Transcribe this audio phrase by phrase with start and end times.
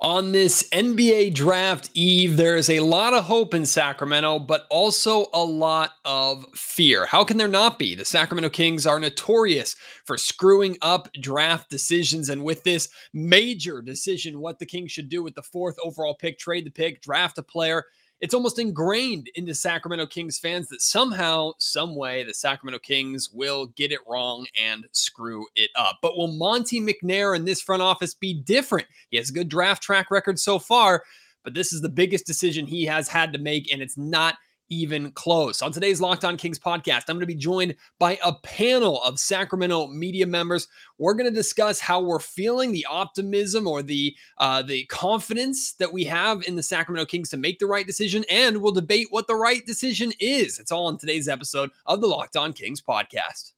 [0.00, 5.26] On this NBA draft eve, there is a lot of hope in Sacramento, but also
[5.32, 7.06] a lot of fear.
[7.06, 7.94] How can there not be?
[7.94, 12.28] The Sacramento Kings are notorious for screwing up draft decisions.
[12.28, 16.38] And with this major decision, what the Kings should do with the fourth overall pick,
[16.38, 17.84] trade the pick, draft a player,
[18.24, 23.66] it's almost ingrained into Sacramento Kings fans that somehow, some way, the Sacramento Kings will
[23.76, 25.98] get it wrong and screw it up.
[26.00, 28.86] But will Monte McNair in this front office be different?
[29.10, 31.04] He has a good draft track record so far,
[31.42, 34.36] but this is the biggest decision he has had to make, and it's not
[34.68, 35.62] even close.
[35.62, 39.18] On today's Locked On Kings podcast, I'm going to be joined by a panel of
[39.18, 40.68] Sacramento media members.
[40.98, 45.92] We're going to discuss how we're feeling, the optimism or the uh, the confidence that
[45.92, 49.26] we have in the Sacramento Kings to make the right decision, and we'll debate what
[49.26, 50.58] the right decision is.
[50.58, 53.52] It's all in today's episode of the Locked On Kings podcast.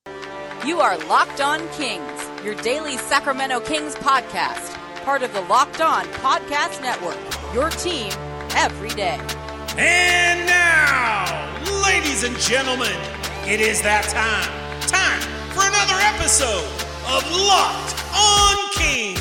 [0.67, 6.05] You are Locked On Kings, your daily Sacramento Kings podcast, part of the Locked On
[6.07, 7.17] Podcast Network.
[7.55, 8.11] Your team
[8.57, 9.46] every day.
[9.79, 11.27] And now,
[11.85, 12.97] ladies and gentlemen,
[13.45, 14.49] it is that time.
[14.89, 15.21] Time
[15.53, 16.65] for another episode
[17.05, 19.21] of Locked on Kings.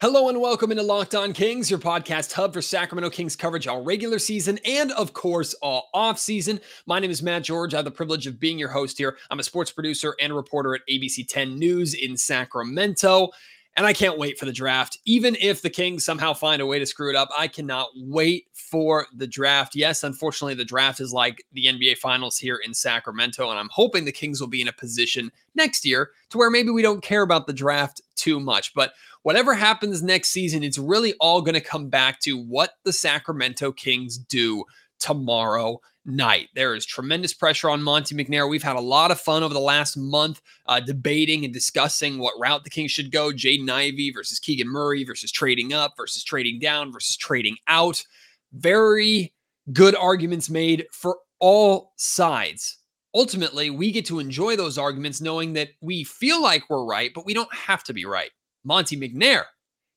[0.00, 3.82] Hello and welcome into Locked On Kings, your podcast hub for Sacramento Kings coverage all
[3.82, 6.60] regular season and, of course, all off season.
[6.86, 7.74] My name is Matt George.
[7.74, 9.16] I have the privilege of being your host here.
[9.28, 13.30] I'm a sports producer and reporter at ABC 10 News in Sacramento.
[13.74, 14.98] And I can't wait for the draft.
[15.06, 18.46] Even if the Kings somehow find a way to screw it up, I cannot wait
[18.52, 19.74] for the draft.
[19.74, 23.48] Yes, unfortunately, the draft is like the NBA Finals here in Sacramento.
[23.48, 26.70] And I'm hoping the Kings will be in a position next year to where maybe
[26.70, 28.74] we don't care about the draft too much.
[28.74, 32.92] But whatever happens next season, it's really all going to come back to what the
[32.92, 34.64] Sacramento Kings do
[34.98, 36.48] tomorrow night.
[36.54, 38.48] There is tremendous pressure on Monte McNair.
[38.48, 42.38] We've had a lot of fun over the last month uh, debating and discussing what
[42.38, 46.58] route the Kings should go Jaden Ivey versus Keegan Murray versus trading up versus trading
[46.58, 48.04] down versus trading out.
[48.52, 49.32] Very
[49.72, 52.78] good arguments made for all sides.
[53.14, 57.26] Ultimately, we get to enjoy those arguments knowing that we feel like we're right, but
[57.26, 58.30] we don't have to be right.
[58.64, 59.44] Monte McNair,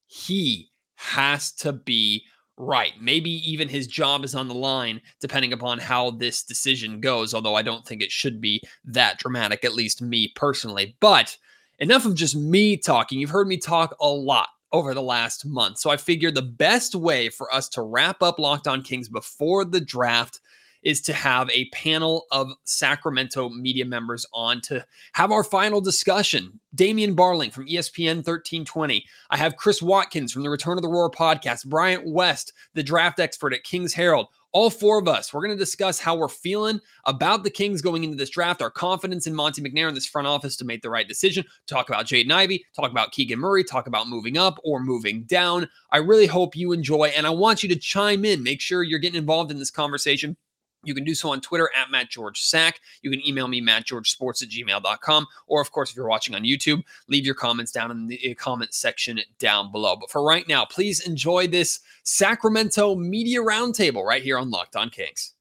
[0.07, 2.23] he has to be
[2.57, 2.93] right.
[2.99, 7.33] Maybe even his job is on the line, depending upon how this decision goes.
[7.33, 10.95] Although I don't think it should be that dramatic, at least me personally.
[10.99, 11.37] But
[11.79, 13.19] enough of just me talking.
[13.19, 15.77] You've heard me talk a lot over the last month.
[15.77, 19.63] So I figured the best way for us to wrap up Locked On Kings before
[19.63, 20.41] the draft
[20.85, 26.57] is to have a panel of Sacramento media members on to have our final discussion.
[26.75, 29.03] Damian Barling from ESPN 1320.
[29.31, 33.19] I have Chris Watkins from the Return of the Roar podcast, Bryant West, the draft
[33.19, 34.27] expert at Kings Herald.
[34.51, 38.05] All four of us, we're going to discuss how we're feeling about the Kings going
[38.05, 40.89] into this draft, our confidence in Monte McNair in this front office to make the
[40.89, 44.79] right decision, talk about Jaden Ivey, talk about Keegan Murray, talk about moving up or
[44.79, 45.67] moving down.
[45.91, 48.43] I really hope you enjoy, and I want you to chime in.
[48.43, 50.37] Make sure you're getting involved in this conversation.
[50.85, 52.79] You can do so on Twitter at Matt George Sack.
[53.01, 55.27] You can email me, mattgeorgesports at gmail.com.
[55.47, 58.33] Or, of course, if you're watching on YouTube, leave your comments down in the uh,
[58.35, 59.95] comment section down below.
[59.95, 64.89] But for right now, please enjoy this Sacramento Media Roundtable right here on Locked On
[64.89, 65.34] Kings.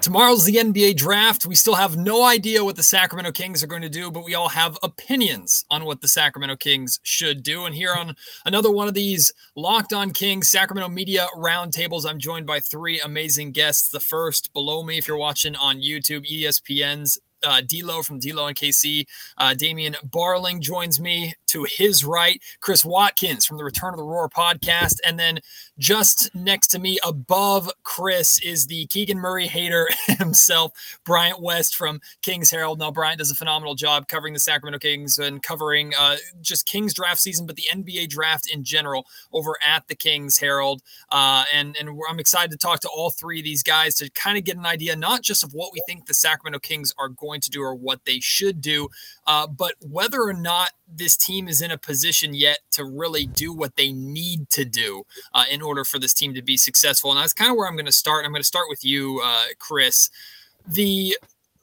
[0.00, 1.44] Tomorrow's the NBA draft.
[1.44, 4.34] We still have no idea what the Sacramento Kings are going to do, but we
[4.34, 7.66] all have opinions on what the Sacramento Kings should do.
[7.66, 8.16] And here on
[8.46, 13.52] another one of these Locked On Kings Sacramento Media Roundtables, I'm joined by three amazing
[13.52, 13.90] guests.
[13.90, 18.56] The first below me, if you're watching on YouTube, ESPN's uh, D'Lo from D'Lo and
[18.56, 19.06] KC.
[19.38, 22.42] Uh, Damian Barling joins me to his right.
[22.60, 25.40] Chris Watkins from the Return of the Roar podcast, and then
[25.80, 30.72] just next to me, above Chris, is the Keegan Murray hater himself,
[31.04, 32.78] Bryant West from Kings Herald.
[32.78, 36.92] Now, Bryant does a phenomenal job covering the Sacramento Kings and covering uh, just Kings
[36.92, 40.82] draft season, but the NBA draft in general over at the Kings Herald.
[41.10, 44.36] Uh, and and I'm excited to talk to all three of these guys to kind
[44.36, 47.40] of get an idea, not just of what we think the Sacramento Kings are going
[47.40, 48.88] to do or what they should do,
[49.26, 53.52] uh, but whether or not this team is in a position yet to really do
[53.52, 57.10] what they need to do uh, in order for this team to be successful.
[57.10, 58.24] And that's kind of where I'm going to start.
[58.24, 60.10] I'm going to start with you, uh, Chris.
[60.66, 61.16] The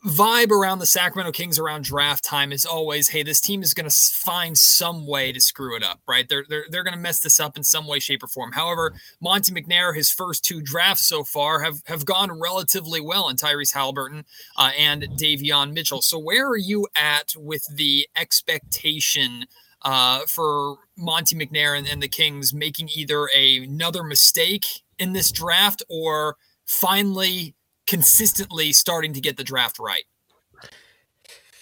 [0.05, 3.89] vibe around the Sacramento Kings around draft time is always, hey, this team is going
[3.89, 6.29] to find some way to screw it up, right?
[6.29, 8.51] They're they're, they're going to mess this up in some way, shape, or form.
[8.51, 13.35] However, Monte McNair, his first two drafts so far have have gone relatively well in
[13.37, 16.01] Tyrese Halliburton uh, and Davion Mitchell.
[16.01, 19.45] So where are you at with the expectation?
[19.83, 24.65] Uh, for Monte McNair and, and the Kings making either a, another mistake
[24.97, 26.35] in this draft or
[26.65, 27.53] finally
[27.87, 30.03] consistently starting to get the draft right?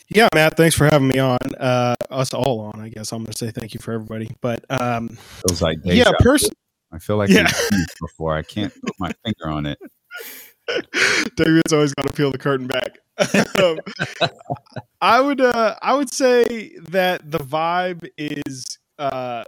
[0.08, 1.40] Yeah, Matt, thanks for having me on.
[1.58, 3.12] Uh, us all on, I guess.
[3.12, 4.30] I'm going to say thank you for everybody.
[4.40, 5.10] But um,
[5.48, 6.52] feels like yeah, person.
[6.92, 7.52] I feel like yeah.
[8.00, 9.80] before I can't put my finger on it.
[11.36, 13.00] David's always got to peel the curtain back.
[13.64, 13.80] um,
[15.02, 19.44] I would uh, I would say that the vibe is uh,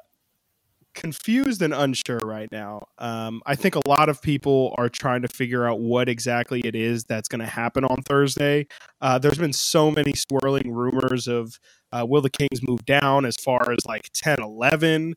[0.97, 2.81] confused and unsure right now.
[2.97, 6.75] Um, I think a lot of people are trying to figure out what exactly it
[6.75, 8.65] is that's going to happen on Thursday.
[8.99, 11.59] Uh, there's been so many swirling rumors of
[11.91, 15.13] uh, will the Kings move down as far as like 10, 11?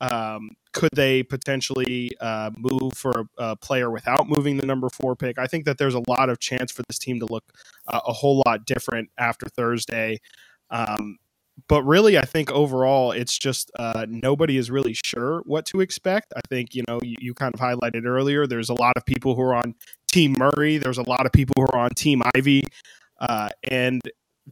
[0.00, 5.16] Um, could they potentially uh, move for a, a, player without moving the number four
[5.16, 5.38] pick?
[5.38, 7.44] I think that there's a lot of chance for this team to look
[7.88, 10.20] uh, a whole lot different after Thursday.
[10.70, 11.18] Um,
[11.68, 16.32] but really, I think overall, it's just uh, nobody is really sure what to expect.
[16.36, 19.34] I think, you know, you, you, kind of highlighted earlier, there's a lot of people
[19.34, 19.74] who are on
[20.10, 22.64] Team Murray, there's a lot of people who are on Team Ivey,
[23.20, 24.02] uh, and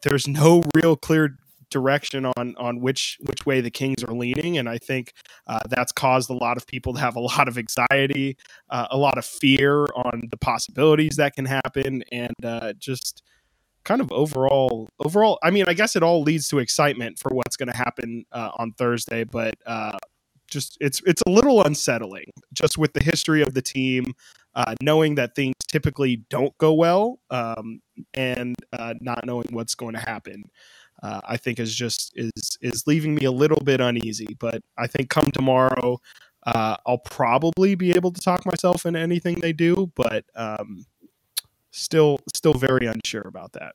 [0.02, 1.37] there's no real clear
[1.70, 5.12] direction on on which which way the Kings are leaning, and I think
[5.46, 8.37] uh, that's caused a lot of people to have a lot of anxiety,
[8.70, 13.22] uh, a lot of fear on the possibilities that can happen, and uh, just
[13.84, 17.56] kind of overall overall i mean i guess it all leads to excitement for what's
[17.56, 19.99] going to happen uh, on thursday but uh,
[20.49, 24.14] just it's it's a little unsettling just with the history of the team
[24.55, 27.81] uh, knowing that things typically don't go well um,
[28.14, 30.44] and uh, not knowing what's going to happen
[31.02, 34.87] uh, i think is just is is leaving me a little bit uneasy but i
[34.87, 35.99] think come tomorrow
[36.46, 40.85] uh, i'll probably be able to talk myself into anything they do but um,
[41.72, 43.74] still still very unsure about that.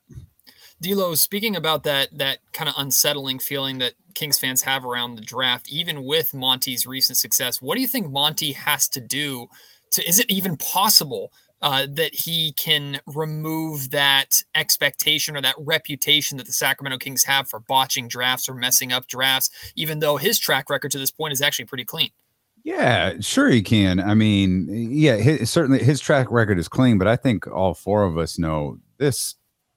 [0.80, 5.22] D'Lo, speaking about that that kind of unsettling feeling that Kings fans have around the
[5.22, 9.48] draft, even with Monte's recent success, what do you think Monte has to do
[9.92, 10.08] to?
[10.08, 16.46] Is it even possible uh, that he can remove that expectation or that reputation that
[16.46, 20.70] the Sacramento Kings have for botching drafts or messing up drafts, even though his track
[20.70, 22.10] record to this point is actually pretty clean?
[22.68, 23.98] Yeah, sure he can.
[23.98, 28.04] I mean, yeah, his, certainly his track record is clean, but I think all four
[28.04, 29.36] of us know this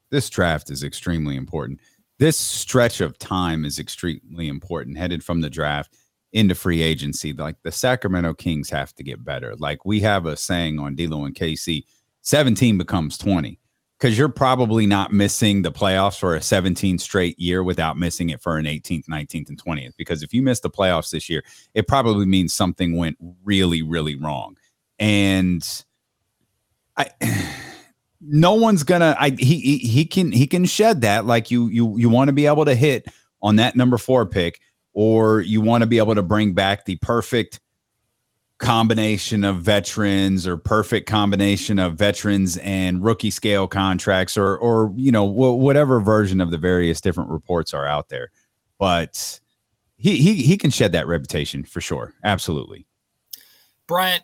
[0.09, 1.79] this draft is extremely important.
[2.19, 5.95] This stretch of time is extremely important headed from the draft
[6.33, 7.31] into free agency.
[7.31, 9.55] Like the Sacramento Kings have to get better.
[9.55, 11.85] Like we have a saying on D'Lo and KC,
[12.23, 13.57] 17 becomes 20
[14.01, 18.41] because you're probably not missing the playoffs for a 17 straight year without missing it
[18.41, 19.93] for an 18th, 19th, and 20th.
[19.95, 21.43] Because if you miss the playoffs this year,
[21.75, 24.57] it probably means something went really, really wrong.
[24.97, 25.63] And
[26.97, 27.11] I,
[28.21, 29.15] no one's gonna.
[29.19, 31.27] I he he can he can shed that.
[31.27, 33.07] Like you you you want to be able to hit
[33.43, 34.59] on that number four pick,
[34.93, 37.59] or you want to be able to bring back the perfect
[38.61, 45.11] combination of veterans or perfect combination of veterans and rookie scale contracts or or you
[45.11, 48.31] know whatever version of the various different reports are out there.
[48.79, 49.39] But
[49.97, 52.13] he he he can shed that reputation for sure.
[52.23, 52.85] Absolutely.
[53.87, 54.23] Bryant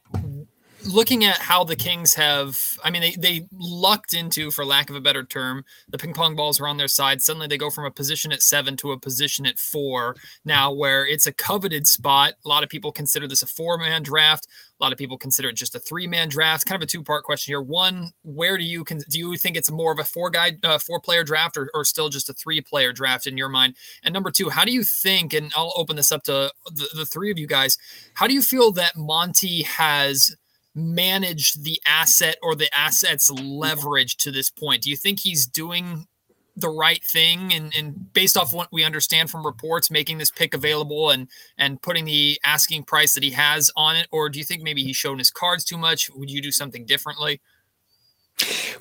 [0.88, 4.95] looking at how the Kings have, I mean, they, they lucked into, for lack of
[4.95, 7.22] a better term, the ping pong balls were on their side.
[7.22, 11.06] Suddenly they go from a position at seven to a position at four now, where
[11.06, 12.34] it's a coveted spot.
[12.45, 14.48] A lot of people consider this a four man draft.
[14.80, 16.66] A lot of people consider it just a three man draft.
[16.66, 17.62] Kind of a two part question here.
[17.62, 21.00] One, where do you do you think it's more of a four guy, uh, four
[21.00, 23.75] player draft, or, or still just a three player draft in your mind?
[24.04, 25.34] And number two, how do you think?
[25.34, 27.77] And I'll open this up to the, the three of you guys.
[28.13, 30.36] How do you feel that Monte has
[30.77, 34.84] manage the asset or the assets leverage to this point?
[34.84, 36.07] Do you think he's doing
[36.55, 40.53] the right thing and, and based off what we understand from reports, making this pick
[40.53, 44.07] available and and putting the asking price that he has on it?
[44.12, 46.10] Or do you think maybe he's shown his cards too much?
[46.12, 47.41] Would you do something differently?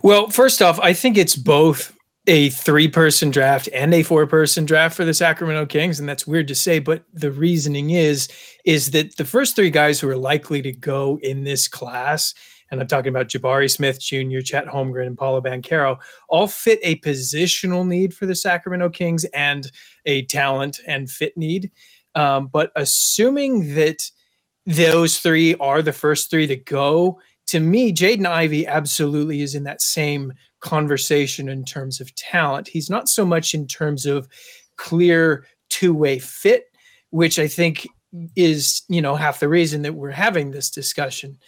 [0.03, 1.96] Well, first off, I think it's both
[2.27, 6.01] a three person draft and a four person draft for the Sacramento Kings.
[6.01, 8.29] And that's weird to say, but the reasoning is,
[8.65, 12.35] is that the first three guys who are likely to go in this class,
[12.71, 16.97] and I'm talking about Jabari Smith Jr., Chet Holmgren, and Paolo Banchero, all fit a
[16.97, 19.71] positional need for the Sacramento Kings and
[20.05, 21.71] a talent and fit need.
[22.17, 24.11] Um, but assuming that
[24.65, 29.63] those three are the first three to go, to me, Jaden Ivey absolutely is in
[29.65, 32.69] that same conversation in terms of talent.
[32.69, 34.29] He's not so much in terms of
[34.77, 36.65] clear two-way fit,
[37.11, 37.87] which I think
[38.35, 41.39] is, you know, half the reason that we're having this discussion.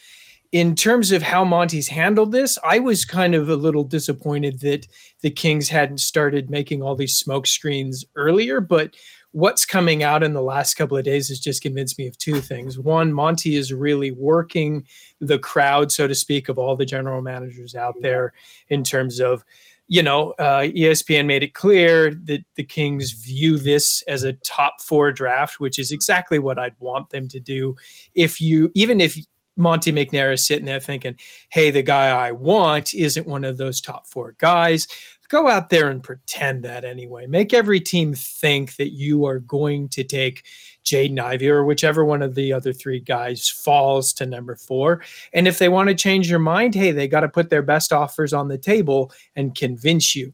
[0.53, 4.87] In terms of how Monte's handled this, I was kind of a little disappointed that
[5.21, 8.95] the Kings hadn't started making all these smoke screens earlier, but
[9.33, 12.41] what's coming out in the last couple of days has just convinced me of two
[12.41, 12.79] things.
[12.79, 14.87] One, Monte is really working
[15.21, 18.33] the crowd, so to speak, of all the general managers out there
[18.69, 19.45] in terms of
[19.91, 24.83] you know, uh, ESPN made it clear that the Kings view this as a top
[24.83, 27.75] four draft, which is exactly what I'd want them to do.
[28.15, 29.19] If you, even if
[29.57, 31.17] Monte McNair is sitting there thinking,
[31.49, 34.87] hey, the guy I want isn't one of those top four guys,
[35.29, 37.27] go out there and pretend that anyway.
[37.27, 40.45] Make every team think that you are going to take
[40.85, 45.03] Jaden Ivey or whichever one of the other three guys falls to number four.
[45.33, 47.93] And if they want to change your mind, hey, they got to put their best
[47.93, 50.33] offers on the table and convince you.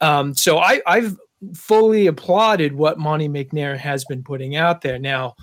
[0.00, 1.16] Um, so I, I've
[1.54, 4.98] fully applauded what Monte McNair has been putting out there.
[4.98, 5.34] Now,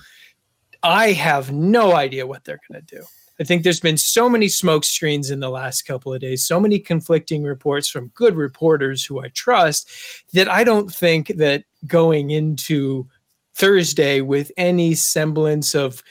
[0.83, 3.03] I have no idea what they're going to do.
[3.39, 6.59] I think there's been so many smoke screens in the last couple of days, so
[6.59, 9.89] many conflicting reports from good reporters who I trust
[10.33, 13.07] that I don't think that going into
[13.55, 16.01] Thursday with any semblance of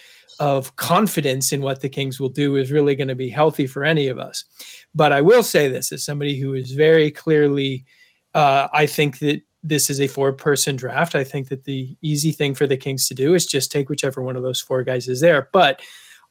[0.40, 3.84] of confidence in what the Kings will do is really going to be healthy for
[3.84, 4.44] any of us.
[4.92, 7.84] But I will say this as somebody who is very clearly,
[8.34, 11.14] uh, I think that this is a four person draft.
[11.14, 14.22] I think that the easy thing for the Kings to do is just take whichever
[14.22, 15.48] one of those four guys is there.
[15.52, 15.80] But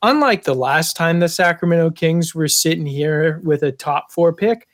[0.03, 4.67] unlike the last time the Sacramento Kings were sitting here with a top four pick,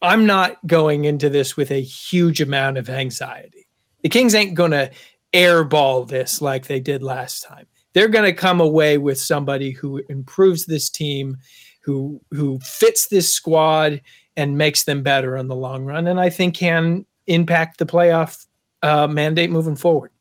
[0.00, 3.66] I'm not going into this with a huge amount of anxiety.
[4.02, 4.90] The Kings ain't going to
[5.32, 7.66] airball this like they did last time.
[7.94, 11.38] They're going to come away with somebody who improves this team,
[11.82, 14.00] who who fits this squad
[14.36, 18.46] and makes them better in the long run, and I think can impact the playoff
[18.82, 20.12] uh, mandate moving forward.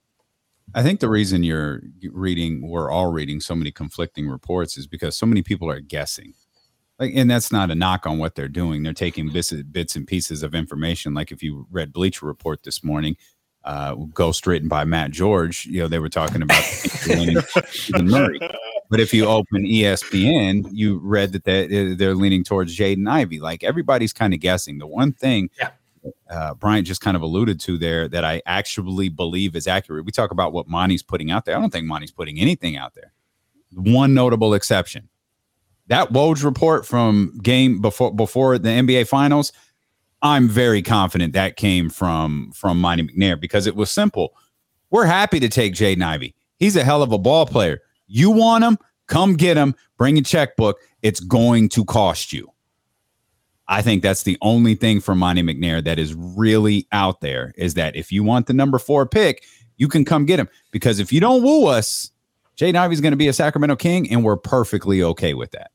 [0.76, 1.82] I think the reason you're
[2.12, 6.34] reading, we're all reading so many conflicting reports, is because so many people are guessing.
[7.00, 8.84] Like, and that's not a knock on what they're doing.
[8.84, 11.14] They're taking bits, bits and pieces of information.
[11.14, 13.16] Like if you read Bleacher Report this morning,
[13.64, 16.64] uh, ghost written by Matt George, you know, they were talking about
[18.02, 18.40] Murray.
[18.90, 23.40] But if you open ESPN, you read that they, they're leaning towards Jaden Ivey.
[23.40, 24.78] Like everybody's kind of guessing.
[24.78, 25.72] The one thing yeah.
[26.30, 30.06] Uh, Bryant just kind of alluded to there that I actually believe is accurate.
[30.06, 31.56] We talk about what Monte's putting out there.
[31.56, 33.14] I don't think Monte's putting anything out there.
[33.74, 35.10] One notable exception.
[35.88, 39.52] That Woj report from game before before the NBA Finals–
[40.22, 44.34] I'm very confident that came from from Monte McNair because it was simple.
[44.90, 46.36] We're happy to take Jaden Ivey.
[46.58, 47.82] He's a hell of a ball player.
[48.08, 48.78] You want him?
[49.08, 49.76] Come get him.
[49.98, 50.80] Bring a checkbook.
[51.02, 52.52] It's going to cost you.
[53.70, 57.74] I think that's the only thing for Monte McNair that is really out there is
[57.74, 59.44] that if you want the number four pick,
[59.78, 60.50] you can come get him.
[60.72, 62.12] Because if you don't woo us,
[62.58, 65.72] Jaden is going to be a Sacramento King, and we're perfectly okay with that.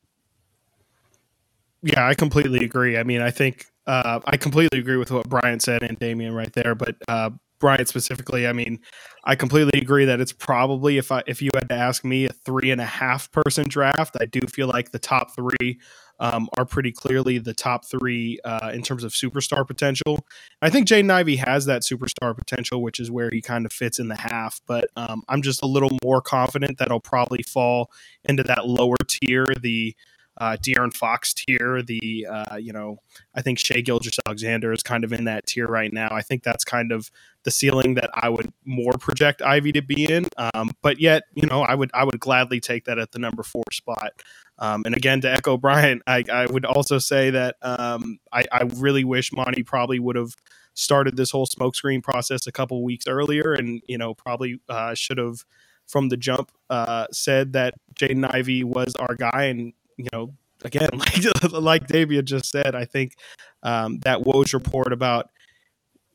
[1.82, 2.96] Yeah, I completely agree.
[2.96, 6.52] I mean, I think uh, I completely agree with what Brian said and Damian right
[6.52, 8.80] there, but uh, Brian specifically, I mean,
[9.24, 12.32] I completely agree that it's probably if I if you had to ask me a
[12.32, 15.78] three and a half person draft, I do feel like the top three
[16.22, 20.24] um, are pretty clearly the top three uh, in terms of superstar potential.
[20.62, 23.98] I think Jaden Ivey has that superstar potential, which is where he kind of fits
[23.98, 24.60] in the half.
[24.66, 27.90] But um, I'm just a little more confident that he'll probably fall
[28.24, 29.96] into that lower tier, the
[30.42, 31.82] uh, De'Aaron Fox tier.
[31.82, 32.98] The uh, you know,
[33.32, 36.08] I think Shai Gilgeous-Alexander is kind of in that tier right now.
[36.10, 37.12] I think that's kind of
[37.44, 40.26] the ceiling that I would more project Ivey to be in.
[40.36, 43.44] Um, but yet, you know, I would I would gladly take that at the number
[43.44, 44.10] four spot.
[44.58, 48.68] Um, and again, to echo Brian, I, I would also say that um, I, I
[48.76, 50.34] really wish Monte probably would have
[50.74, 55.18] started this whole smokescreen process a couple weeks earlier, and you know, probably uh, should
[55.18, 55.44] have
[55.86, 60.34] from the jump uh, said that Jaden Ivey was our guy, and you know,
[60.64, 63.14] again, like like David just said, I think
[63.62, 65.30] um, that Woj report about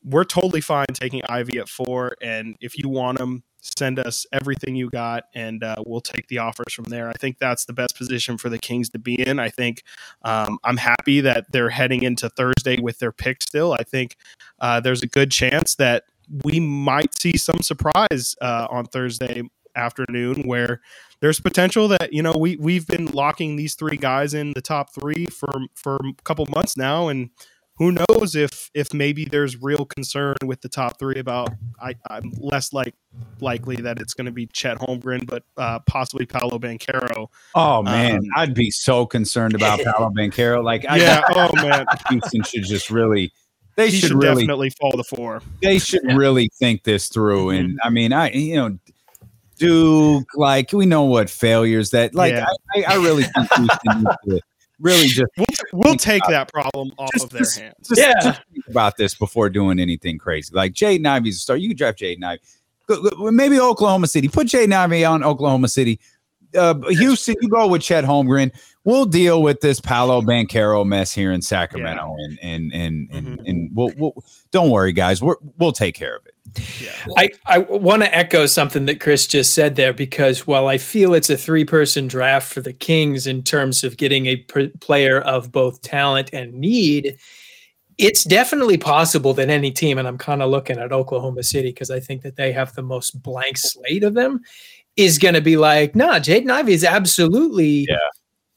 [0.03, 3.43] we're totally fine taking Ivey at four, and if you want him,
[3.77, 7.09] send us everything you got, and uh, we'll take the offers from there.
[7.09, 9.39] I think that's the best position for the Kings to be in.
[9.39, 9.83] I think
[10.23, 13.73] um, I'm happy that they're heading into Thursday with their pick still.
[13.73, 14.15] I think
[14.59, 16.03] uh, there's a good chance that
[16.43, 19.43] we might see some surprise uh, on Thursday
[19.77, 20.81] afternoon where
[21.21, 24.93] there's potential that you know we we've been locking these three guys in the top
[24.93, 27.29] three for for a couple months now, and
[27.77, 32.31] who knows if if maybe there's real concern with the top three about I, I'm
[32.37, 32.95] less like
[33.39, 37.27] likely that it's going to be Chet Holmgren, but uh, possibly Paolo Banchero.
[37.55, 40.63] Oh man, um, I'd be so concerned about Paolo Banchero.
[40.63, 43.31] Like, yeah, I, oh man, Houston should just really.
[43.75, 45.39] They should, should, really, definitely fall the four.
[45.61, 46.15] They should yeah.
[46.15, 47.51] really think this through.
[47.51, 47.77] And mm-hmm.
[47.87, 48.79] I mean, I you know,
[49.57, 52.45] Duke, like we know what failures that like yeah.
[52.75, 53.49] I, I, really think
[54.25, 54.41] we
[54.79, 57.87] really just we'll, we'll take that problem off just, of their just, hands.
[57.87, 60.53] Just, yeah, just think about this before doing anything crazy.
[60.53, 61.57] Like Jaden Ivey's a star.
[61.57, 62.41] You can draft Jaden Ivey.
[63.31, 64.29] Maybe Oklahoma City.
[64.29, 65.99] Put Jaden Ivey on Oklahoma City.
[66.57, 68.51] uh, Houston, you go with Chet Holmgren.
[68.85, 72.25] We'll deal with this Paolo Banchero mess here in Sacramento, yeah.
[72.25, 73.45] and and and and, mm-hmm.
[73.45, 75.21] and we'll, we'll don't worry, guys.
[75.21, 76.35] We're, we'll take care of it.
[76.81, 76.91] Yeah.
[77.17, 81.13] I, I want to echo something that Chris just said there because while I feel
[81.13, 85.19] it's a three person draft for the Kings in terms of getting a pr- player
[85.21, 87.17] of both talent and need,
[87.97, 91.89] it's definitely possible that any team, and I'm kind of looking at Oklahoma City because
[91.89, 94.41] I think that they have the most blank slate of them,
[94.95, 97.97] is going to be like, nah, Jaden Ivey is absolutely yeah.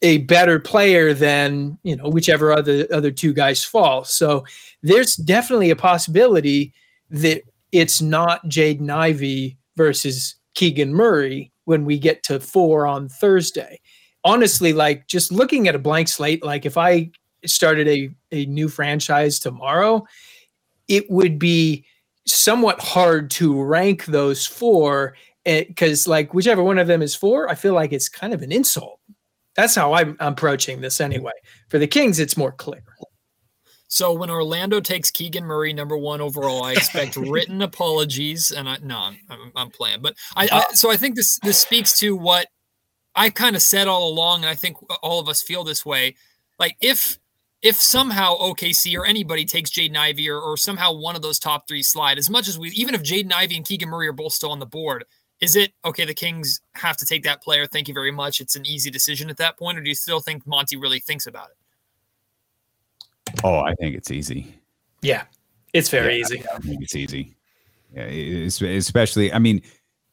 [0.03, 4.05] a better player than you know whichever other other two guys fall.
[4.05, 4.45] So
[4.83, 6.73] there's definitely a possibility
[7.11, 13.81] that it's not Jaden Ivey versus Keegan Murray when we get to four on Thursday.
[14.25, 17.11] Honestly, like just looking at a blank slate, like if I
[17.47, 20.05] started a, a new franchise tomorrow,
[20.89, 21.85] it would be
[22.27, 27.49] somewhat hard to rank those four because eh, like whichever one of them is four,
[27.49, 29.01] I feel like it's kind of an insult.
[29.57, 31.33] That's how I'm, I'm approaching this anyway.
[31.69, 32.83] For the Kings, it's more clear.
[33.91, 38.53] So when Orlando takes Keegan Murray number one overall, I expect written apologies.
[38.53, 41.59] And I no, I'm, I'm playing, but I, I uh, so I think this this
[41.59, 42.47] speaks to what
[43.17, 46.15] I kind of said all along, and I think all of us feel this way.
[46.61, 47.19] Like if
[47.63, 51.67] if somehow OKC or anybody takes Jaden Ivey or, or somehow one of those top
[51.67, 54.33] three slide, as much as we, even if Jaden Ivey and Keegan Murray are both
[54.33, 55.05] still on the board,
[55.41, 56.05] is it okay?
[56.05, 57.67] The Kings have to take that player.
[57.67, 58.41] Thank you very much.
[58.41, 61.27] It's an easy decision at that point, or do you still think Monty really thinks
[61.27, 61.57] about it?
[63.45, 64.55] Oh, I think it's easy.
[65.03, 65.25] Yeah,
[65.73, 66.45] it's very yeah, easy.
[66.55, 67.37] I think it's easy.
[67.95, 69.33] Yeah, especially.
[69.33, 69.63] I mean,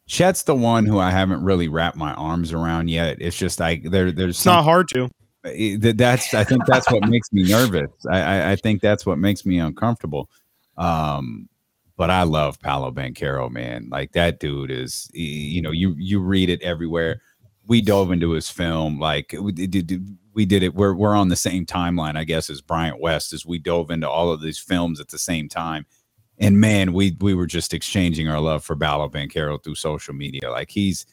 [0.07, 3.17] Chet's the one who I haven't really wrapped my arms around yet.
[3.19, 4.35] It's just like there, there's.
[4.35, 5.09] It's some, not hard to.
[5.43, 7.91] That's I think that's what makes me nervous.
[8.09, 10.29] I, I think that's what makes me uncomfortable.
[10.77, 11.47] Um,
[11.95, 13.87] but I love Paolo Banchero, man.
[13.89, 17.21] Like that dude is, you know, you you read it everywhere.
[17.67, 19.33] We dove into his film, like
[20.37, 20.61] we did.
[20.61, 20.75] It.
[20.75, 24.07] We're we're on the same timeline, I guess, as Bryant West, as we dove into
[24.07, 25.87] all of these films at the same time.
[26.37, 30.51] And man, we we were just exchanging our love for Paolo Banchero through social media.
[30.51, 31.07] Like he's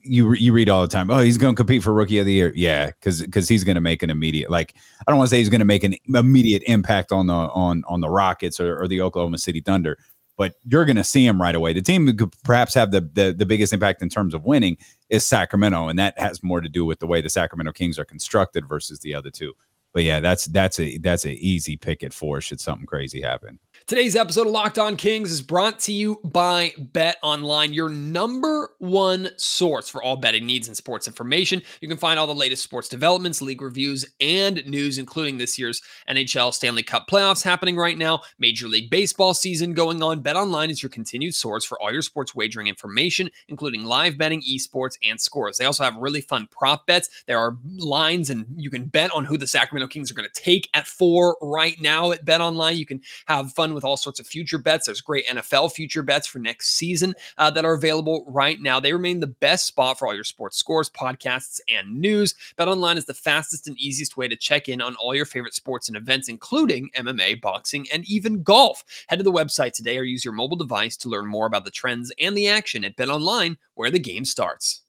[0.00, 1.10] you you read all the time.
[1.10, 2.50] Oh, he's going to compete for rookie of the year.
[2.56, 4.74] Yeah, because because he's going to make an immediate like
[5.06, 7.84] I don't want to say he's going to make an immediate impact on the on
[7.86, 9.98] on the Rockets or, or the Oklahoma City Thunder,
[10.36, 11.72] but you're going to see him right away.
[11.72, 14.76] The team who could perhaps have the, the the biggest impact in terms of winning
[15.08, 18.04] is Sacramento, and that has more to do with the way the Sacramento Kings are
[18.04, 19.54] constructed versus the other two.
[19.92, 22.40] But yeah, that's that's a that's an easy pick at four.
[22.40, 23.58] Should something crazy happen.
[23.88, 28.70] Today's episode of Locked On Kings is brought to you by Bet Online, your number
[28.80, 31.62] one source for all betting needs and sports information.
[31.80, 35.82] You can find all the latest sports developments, league reviews, and news, including this year's
[36.08, 40.18] NHL Stanley Cup playoffs happening right now, Major League Baseball season going on.
[40.18, 44.42] Bet Online is your continued source for all your sports wagering information, including live betting,
[44.42, 45.58] esports, and scores.
[45.58, 47.08] They also have really fun prop bets.
[47.28, 50.42] There are lines, and you can bet on who the Sacramento Kings are going to
[50.42, 52.76] take at four right now at Bet Online.
[52.76, 54.86] You can have fun with all sorts of future bets.
[54.86, 58.80] There's great NFL future bets for next season uh, that are available right now.
[58.80, 62.34] They remain the best spot for all your sports scores, podcasts, and news.
[62.56, 65.54] Bet online is the fastest and easiest way to check in on all your favorite
[65.54, 68.82] sports and events, including MMA, boxing, and even golf.
[69.06, 71.70] Head to the website today or use your mobile device to learn more about the
[71.70, 74.82] trends and the action at Bet Online, where the game starts.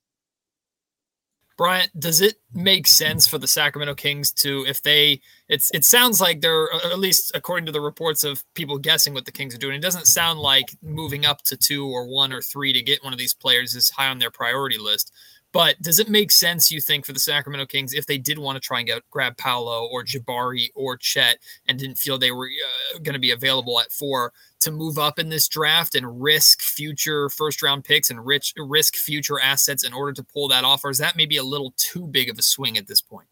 [1.58, 6.20] Bryant, does it make sense for the Sacramento Kings to, if they, it's, it sounds
[6.20, 9.56] like they're, uh, at least according to the reports of people guessing what the Kings
[9.56, 12.80] are doing, it doesn't sound like moving up to two or one or three to
[12.80, 15.12] get one of these players is high on their priority list.
[15.58, 18.54] But does it make sense, you think, for the Sacramento Kings if they did want
[18.54, 22.46] to try and get, grab Paolo or Jabari or Chet and didn't feel they were
[22.94, 26.62] uh, going to be available at four to move up in this draft and risk
[26.62, 30.84] future first round picks and rich, risk future assets in order to pull that off?
[30.84, 33.26] Or is that maybe a little too big of a swing at this point?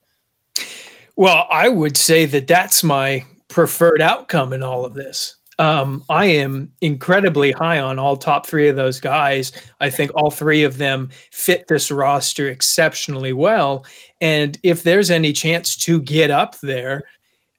[1.15, 5.36] Well, I would say that that's my preferred outcome in all of this.
[5.59, 9.53] Um, I am incredibly high on all top three of those guys.
[9.81, 13.87] I think all three of them fit this roster exceptionally well.
[14.21, 17.05] And if there's any chance to get up there,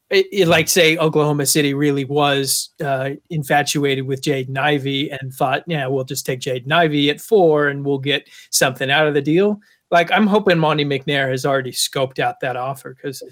[0.10, 5.64] it, it, like say Oklahoma City really was uh, infatuated with Jaden Ivey and thought,
[5.68, 9.22] yeah, we'll just take Jaden Ivey at four and we'll get something out of the
[9.22, 9.60] deal.
[9.90, 13.24] Like I'm hoping Monte McNair has already scoped out that offer because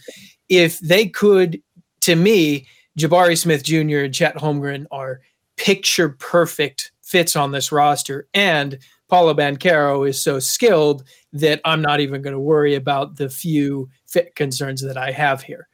[0.50, 1.62] if they could,
[2.02, 4.00] to me, Jabari Smith Jr.
[4.00, 5.22] and Chet Holmgren are
[5.58, 8.28] picture perfect fits on this roster.
[8.34, 8.80] And
[9.10, 11.04] Paolo Banchero is so skilled
[11.34, 15.44] that I'm not even going to worry about the few fit concerns that I have
[15.44, 15.68] here.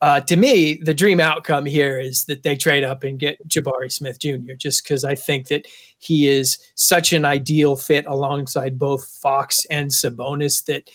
[0.00, 3.90] uh, to me, the dream outcome here is that they trade up and get Jabari
[3.90, 4.54] Smith Jr.
[4.56, 5.66] Just because I think that
[5.98, 10.88] he is such an ideal fit alongside both Fox and Sabonis that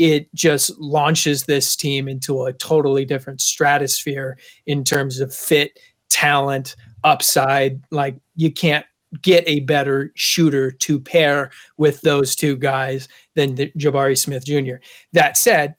[0.00, 6.74] it just launches this team into a totally different stratosphere in terms of fit, talent,
[7.04, 7.82] upside.
[7.90, 8.86] Like you can't
[9.20, 14.76] get a better shooter to pair with those two guys than Jabari Smith Jr.
[15.12, 15.74] That said,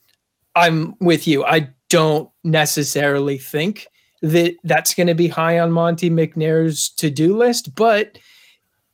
[0.56, 1.44] I'm with you.
[1.44, 3.88] I don't necessarily think
[4.22, 8.20] that that's going to be high on Monte McNair's to do list, but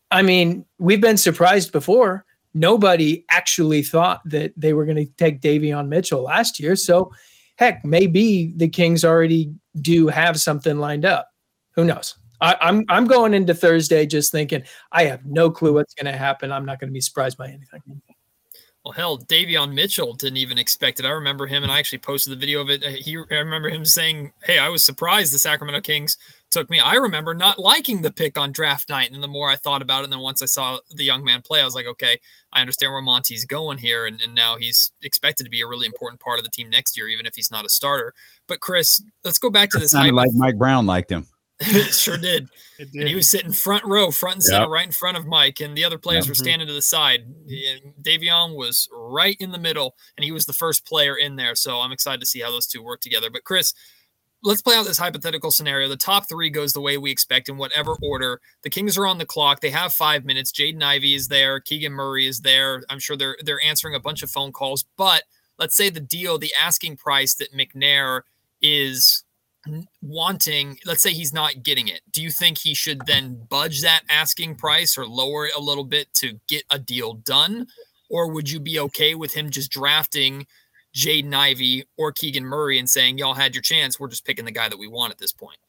[0.09, 2.23] I mean, we've been surprised before.
[2.57, 6.75] Nobody actually thought that they were going to take Davion Mitchell last year.
[6.75, 7.11] So,
[7.57, 11.29] heck, maybe the Kings already do have something lined up.
[11.75, 12.15] Who knows?
[12.41, 16.11] I, am I'm, I'm going into Thursday just thinking I have no clue what's going
[16.11, 16.51] to happen.
[16.51, 17.81] I'm not going to be surprised by anything.
[18.83, 21.05] Well, hell, Davion Mitchell didn't even expect it.
[21.05, 22.83] I remember him, and I actually posted the video of it.
[22.83, 26.17] He, I remember him saying, "Hey, I was surprised the Sacramento Kings
[26.51, 29.55] took me." I remember not liking the pick on draft night, and the more I
[29.55, 31.85] thought about it, and then once I saw the young man play, I was like,
[31.85, 32.19] "Okay,
[32.53, 35.85] I understand where Monte's going here," and, and now he's expected to be a really
[35.85, 38.13] important part of the team next year, even if he's not a starter.
[38.47, 39.91] But Chris, let's go back to this.
[39.91, 41.27] Sounded like Mike Brown liked him.
[41.59, 42.49] it sure did.
[42.77, 42.99] It did.
[42.99, 44.69] And he was sitting front row, front and center, yep.
[44.69, 46.31] right in front of Mike, and the other players yep.
[46.31, 47.25] were standing to the side.
[48.01, 51.55] Davion was right in the middle, and he was the first player in there.
[51.55, 53.31] So I'm excited to see how those two work together.
[53.31, 53.73] But Chris,
[54.43, 55.87] let's play out this hypothetical scenario.
[55.87, 58.39] The top three goes the way we expect in whatever order.
[58.63, 59.61] The Kings are on the clock.
[59.61, 60.51] They have five minutes.
[60.51, 61.59] Jaden Ivey is there.
[61.59, 62.83] Keegan Murray is there.
[62.89, 64.85] I'm sure they're they're answering a bunch of phone calls.
[64.95, 65.23] But
[65.57, 68.21] let's say the deal, the asking price that McNair
[68.61, 69.23] is
[70.01, 74.03] wanting, let's say he's not getting it, do you think he should then budge that
[74.09, 77.67] asking price or lower it a little bit to get a deal done?
[78.09, 80.47] Or would you be okay with him just drafting
[80.97, 84.51] Jaden Ivey or Keegan Murray and saying, y'all had your chance, we're just picking the
[84.51, 85.59] guy that we want at this point?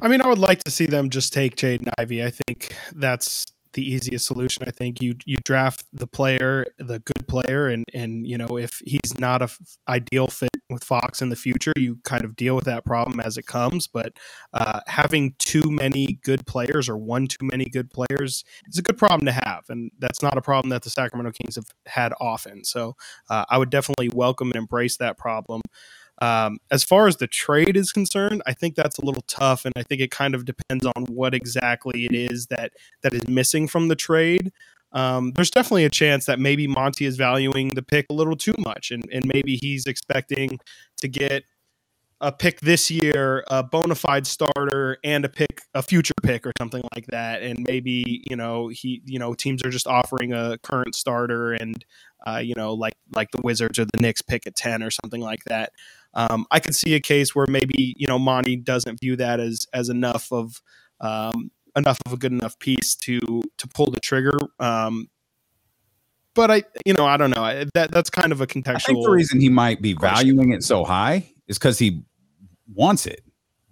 [0.00, 2.24] I mean, I would like to see them just take Jaden Ivey.
[2.24, 4.64] I think that's the easiest solution.
[4.66, 8.80] I think you you draft the player, the good player, and and you know if
[8.84, 12.54] he's not a f- ideal fit with Fox in the future, you kind of deal
[12.54, 13.86] with that problem as it comes.
[13.86, 14.14] But
[14.52, 18.98] uh, having too many good players or one too many good players is a good
[18.98, 22.64] problem to have, and that's not a problem that the Sacramento Kings have had often.
[22.64, 22.96] So
[23.28, 25.62] uh, I would definitely welcome and embrace that problem.
[26.20, 29.72] Um, as far as the trade is concerned, I think that's a little tough, and
[29.76, 33.66] I think it kind of depends on what exactly it is that that is missing
[33.66, 34.52] from the trade.
[34.92, 38.54] Um, there's definitely a chance that maybe Monte is valuing the pick a little too
[38.58, 40.58] much, and, and maybe he's expecting
[40.98, 41.44] to get
[42.20, 46.52] a pick this year, a bona fide starter, and a pick, a future pick, or
[46.58, 47.42] something like that.
[47.42, 51.84] And maybe you know he, you know, teams are just offering a current starter, and
[52.26, 55.20] uh, you know, like like the Wizards or the Knicks pick at ten or something
[55.20, 55.72] like that.
[56.14, 59.66] Um, I could see a case where maybe you know Monte doesn't view that as
[59.72, 60.62] as enough of
[61.00, 63.20] um, enough of a good enough piece to
[63.58, 64.38] to pull the trigger.
[64.58, 65.08] Um,
[66.34, 67.42] but I, you know, I don't know.
[67.42, 68.76] I, that that's kind of a contextual.
[68.76, 70.16] I think the reason he might be question.
[70.16, 72.02] valuing it so high is because he
[72.74, 73.22] wants it.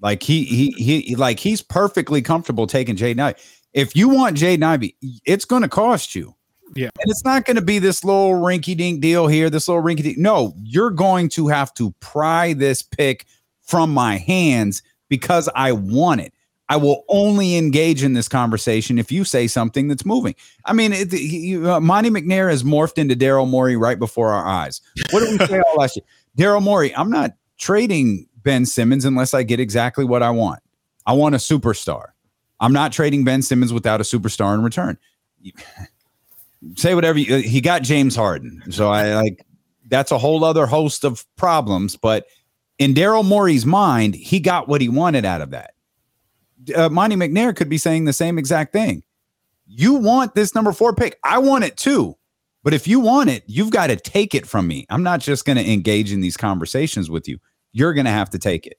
[0.00, 0.70] Like he he
[1.02, 3.40] he like he's perfectly comfortable taking Jaden Ivey.
[3.72, 6.34] If you want Jaden Ivey, it's going to cost you.
[6.74, 6.90] Yeah.
[7.00, 10.02] And it's not going to be this little rinky dink deal here, this little rinky
[10.02, 10.18] dink.
[10.18, 13.26] No, you're going to have to pry this pick
[13.60, 16.32] from my hands because I want it.
[16.70, 20.34] I will only engage in this conversation if you say something that's moving.
[20.64, 24.46] I mean, it, he, uh, Monte McNair has morphed into Daryl Morey right before our
[24.46, 24.80] eyes.
[25.10, 26.04] What did we say all last year?
[26.38, 30.60] Daryl Morey, I'm not trading Ben Simmons unless I get exactly what I want.
[31.04, 32.06] I want a superstar.
[32.60, 34.96] I'm not trading Ben Simmons without a superstar in return
[36.76, 38.62] say whatever you, he got James Harden.
[38.70, 39.44] So I like
[39.88, 41.96] that's a whole other host of problems.
[41.96, 42.26] But
[42.78, 45.74] in Daryl Morey's mind, he got what he wanted out of that.
[46.74, 49.02] Uh, Monte McNair could be saying the same exact thing.
[49.66, 51.18] You want this number four pick.
[51.24, 52.16] I want it too.
[52.62, 54.86] But if you want it, you've got to take it from me.
[54.90, 57.38] I'm not just going to engage in these conversations with you.
[57.72, 58.78] You're going to have to take it.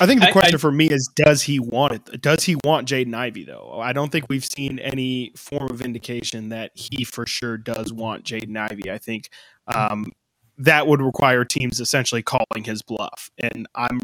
[0.00, 2.20] I think the question I, I, for me is does he want it?
[2.20, 3.78] Does he want Jaden Ivey though?
[3.80, 8.24] I don't think we've seen any form of indication that he for sure does want
[8.24, 8.90] Jaden Ivey.
[8.90, 9.30] I think
[9.66, 10.12] um,
[10.58, 14.00] that would require teams essentially calling his bluff, and I'm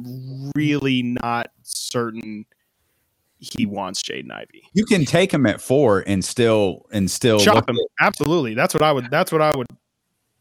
[0.54, 2.46] really not certain
[3.38, 4.62] he wants Jaden Ivey.
[4.72, 7.76] You can take him at four and still and still chop him.
[8.00, 9.10] Absolutely, that's what I would.
[9.10, 9.66] That's what I would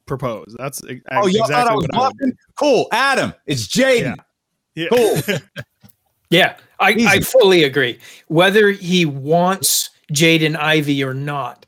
[0.05, 0.55] propose.
[0.57, 2.37] That's oh, you exactly thought I was bluffing?
[2.57, 3.33] Cool, Adam.
[3.45, 4.15] It's Jaden.
[4.75, 4.87] Yeah.
[4.91, 5.23] Yeah.
[5.27, 5.39] Cool.
[6.29, 7.99] yeah, I, I fully agree.
[8.27, 11.65] Whether he wants Jaden Ivey or not,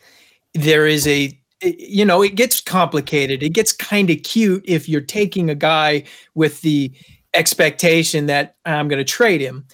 [0.53, 3.43] there is a you know, it gets complicated.
[3.43, 6.91] It gets kind of cute if you're taking a guy with the
[7.34, 9.65] expectation that I'm going to trade him.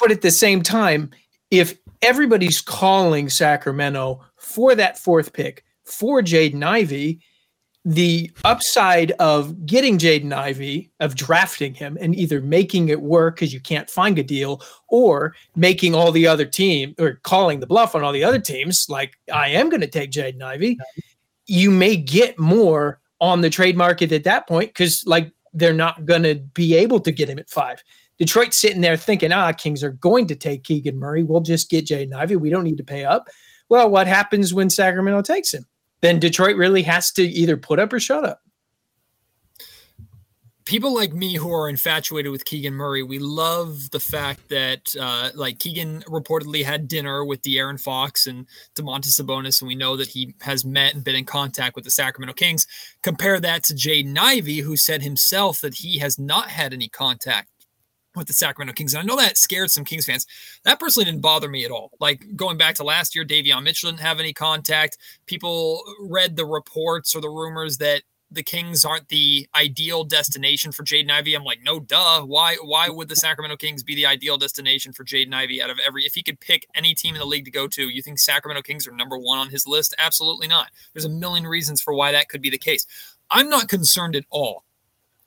[0.00, 1.10] But at the same time,
[1.50, 7.20] if everybody's calling Sacramento for that fourth pick for Jaden Ivey,
[7.84, 13.54] the upside of getting Jaden Ivey, of drafting him and either making it work because
[13.54, 17.94] you can't find a deal or making all the other team or calling the bluff
[17.94, 20.78] on all the other teams, like I am going to take Jaden Ivey,
[21.46, 26.04] you may get more on the trade market at that point because like they're not
[26.04, 27.82] going to be able to get him at five.
[28.18, 31.22] Detroit's sitting there thinking, ah, Kings are going to take Keegan Murray.
[31.22, 32.36] We'll just get Jaden Ivey.
[32.36, 33.28] We don't need to pay up.
[33.68, 35.66] Well, what happens when Sacramento takes him?
[36.00, 38.40] then Detroit really has to either put up or shut up.
[40.66, 45.30] People like me who are infatuated with Keegan Murray, we love the fact that uh,
[45.36, 50.08] like Keegan reportedly had dinner with De'Aaron Fox and Domantas Sabonis, and we know that
[50.08, 52.66] he has met and been in contact with the Sacramento Kings.
[53.02, 57.48] Compare that to Jaden Ivey, who said himself that he has not had any contact
[58.16, 58.92] with the Sacramento Kings.
[58.92, 60.26] And I know that scared some Kings fans.
[60.64, 61.92] That personally didn't bother me at all.
[62.00, 64.98] Like going back to last year, Davion Mitchell didn't have any contact.
[65.26, 70.82] People read the reports or the rumors that the Kings aren't the ideal destination for
[70.82, 71.34] Jaden Ivey.
[71.34, 72.22] I'm like, no, duh.
[72.22, 72.56] Why?
[72.56, 76.04] Why would the Sacramento Kings be the ideal destination for Jaden Ivey out of every?
[76.04, 78.62] If he could pick any team in the league to go to, you think Sacramento
[78.62, 79.94] Kings are number one on his list?
[79.98, 80.70] Absolutely not.
[80.92, 82.86] There's a million reasons for why that could be the case.
[83.30, 84.65] I'm not concerned at all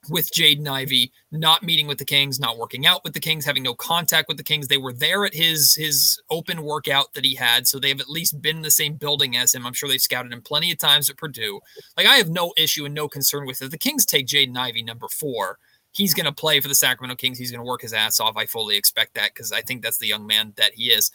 [0.07, 3.63] with Jaden Ivey not meeting with the Kings, not working out with the Kings, having
[3.63, 4.67] no contact with the Kings.
[4.67, 8.41] They were there at his his open workout that he had, so they've at least
[8.41, 9.65] been in the same building as him.
[9.65, 11.59] I'm sure they scouted him plenty of times at Purdue.
[11.97, 13.71] Like I have no issue and no concern with it.
[13.71, 15.57] The Kings take Jaden Ivey number four.
[15.91, 17.39] He's going to play for the Sacramento Kings.
[17.39, 18.37] He's going to work his ass off.
[18.37, 21.11] I fully expect that because I think that's the young man that he is.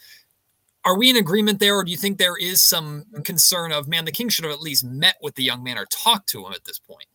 [0.83, 4.05] Are we in agreement there, or do you think there is some concern of man,
[4.05, 6.53] the Kings should have at least met with the young man or talked to him
[6.53, 7.07] at this point?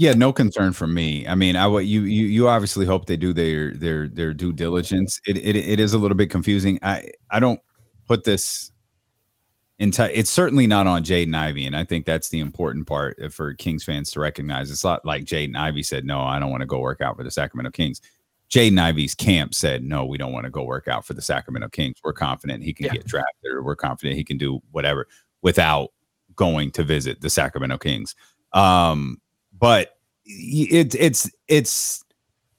[0.00, 1.26] Yeah, no concern from me.
[1.26, 4.52] I mean, I what you you you obviously hope they do their their their due
[4.52, 5.20] diligence.
[5.26, 6.78] It it, it is a little bit confusing.
[6.82, 7.58] I I don't
[8.06, 8.70] put this
[9.80, 13.54] into it's certainly not on Jaden Ivey, and I think that's the important part for
[13.54, 14.70] Kings fans to recognize.
[14.70, 17.24] It's not like Jaden Ivey said, "No, I don't want to go work out for
[17.24, 18.00] the Sacramento Kings."
[18.50, 21.70] Jaden Ivey's camp said, "No, we don't want to go work out for the Sacramento
[21.70, 21.96] Kings.
[22.04, 22.92] We're confident he can yeah.
[22.92, 25.08] get drafted, or we're confident he can do whatever
[25.42, 25.88] without
[26.36, 28.14] going to visit the Sacramento Kings."
[28.52, 29.20] Um,
[29.58, 32.04] but it, it's it's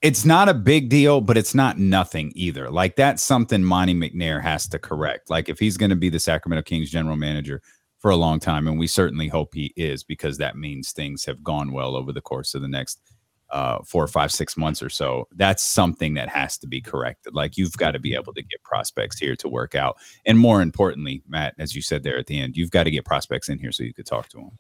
[0.01, 2.69] it's not a big deal, but it's not nothing either.
[2.69, 5.29] Like that's something Monte McNair has to correct.
[5.29, 7.61] Like if he's going to be the Sacramento Kings general manager
[7.99, 11.43] for a long time, and we certainly hope he is, because that means things have
[11.43, 13.01] gone well over the course of the next
[13.49, 15.27] uh, four or five, six months or so.
[15.35, 17.33] That's something that has to be corrected.
[17.33, 20.61] Like you've got to be able to get prospects here to work out, and more
[20.61, 23.59] importantly, Matt, as you said there at the end, you've got to get prospects in
[23.59, 24.51] here so you could talk to them.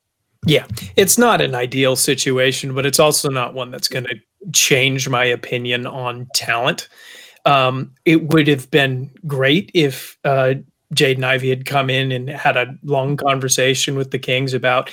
[0.49, 4.15] Yeah, it's not an ideal situation, but it's also not one that's going to
[4.51, 6.89] change my opinion on talent.
[7.45, 10.55] Um, it would have been great if uh,
[10.95, 14.91] Jaden Ivey had come in and had a long conversation with the Kings about,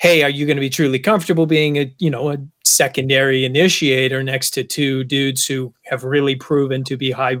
[0.00, 4.22] hey, are you going to be truly comfortable being a you know a secondary initiator
[4.22, 7.36] next to two dudes who have really proven to be high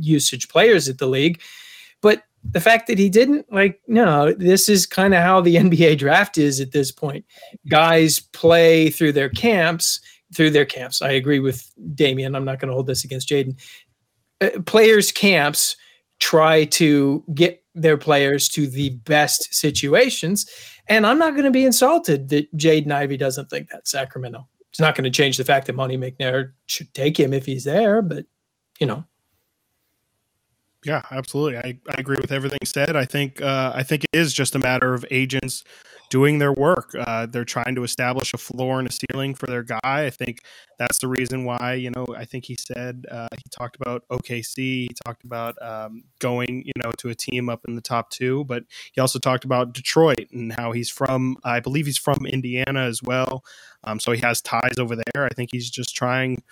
[0.00, 1.42] usage players at the league?
[2.00, 5.96] But the fact that he didn't like no this is kind of how the nba
[5.98, 7.24] draft is at this point.
[7.68, 10.00] Guys play through their camps
[10.34, 11.02] through their camps.
[11.02, 13.60] I agree with damien i'm not going to hold this against jaden.
[14.40, 15.76] Uh, players camps
[16.18, 20.46] try to get their players to the best situations
[20.88, 23.88] and i'm not going to be insulted that jaden ivey doesn't think that.
[23.88, 24.46] Sacramento.
[24.70, 27.64] It's not going to change the fact that monte mcnair should take him if he's
[27.64, 28.26] there but
[28.78, 29.04] you know
[30.84, 31.58] yeah, absolutely.
[31.58, 32.96] I, I agree with everything said.
[32.96, 35.64] I think uh, I think it is just a matter of agents
[36.12, 36.94] doing their work.
[36.94, 39.78] Uh, they're trying to establish a floor and a ceiling for their guy.
[39.82, 40.40] I think
[40.78, 41.72] that's the reason why.
[41.74, 44.56] You know, I think he said uh, he talked about OKC.
[44.56, 48.44] He talked about um, going, you know, to a team up in the top two.
[48.44, 51.38] But he also talked about Detroit and how he's from.
[51.44, 53.44] I believe he's from Indiana as well.
[53.84, 55.24] Um, so he has ties over there.
[55.24, 56.42] I think he's just trying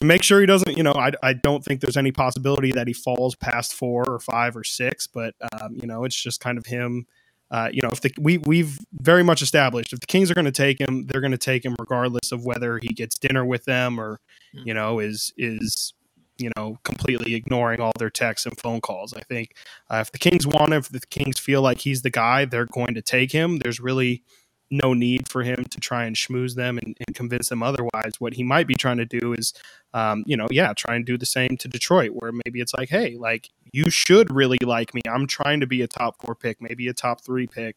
[0.00, 2.86] to make sure he doesn't, you know, I, I don't think there's any possibility that
[2.86, 6.56] he falls past four or five or six, but, um, you know, it's just kind
[6.56, 7.06] of him.
[7.50, 10.44] Uh, you know, if the, we we've very much established if the Kings are going
[10.44, 13.64] to take him, they're going to take him regardless of whether he gets dinner with
[13.64, 14.20] them or,
[14.54, 14.62] hmm.
[14.64, 15.92] you know, is is
[16.38, 19.12] you know completely ignoring all their texts and phone calls.
[19.12, 19.56] I think
[19.90, 22.66] uh, if the Kings want him, if the Kings feel like he's the guy, they're
[22.66, 23.58] going to take him.
[23.58, 24.22] There's really
[24.70, 28.12] no need for him to try and schmooze them and, and, convince them otherwise.
[28.20, 29.52] What he might be trying to do is,
[29.94, 32.88] um, you know, yeah, try and do the same to Detroit, where maybe it's like,
[32.88, 35.02] hey, like you should really like me.
[35.10, 37.76] I'm trying to be a top four pick, maybe a top three pick.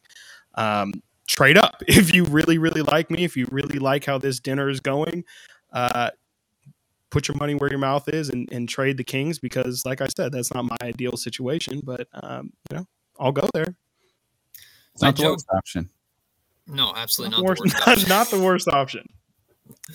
[0.55, 0.93] um,
[1.25, 4.69] trade up if you really really like me if you really like how this dinner
[4.69, 5.23] is going
[5.71, 6.09] uh,
[7.09, 10.07] put your money where your mouth is and, and trade the kings because like i
[10.17, 12.85] said that's not my ideal situation but um, you know
[13.19, 13.77] i'll go there
[14.93, 15.89] It's not the worst option.
[16.67, 17.57] No, absolutely not, not.
[17.57, 18.09] the the worst, worst not, option.
[18.09, 19.05] not the worst option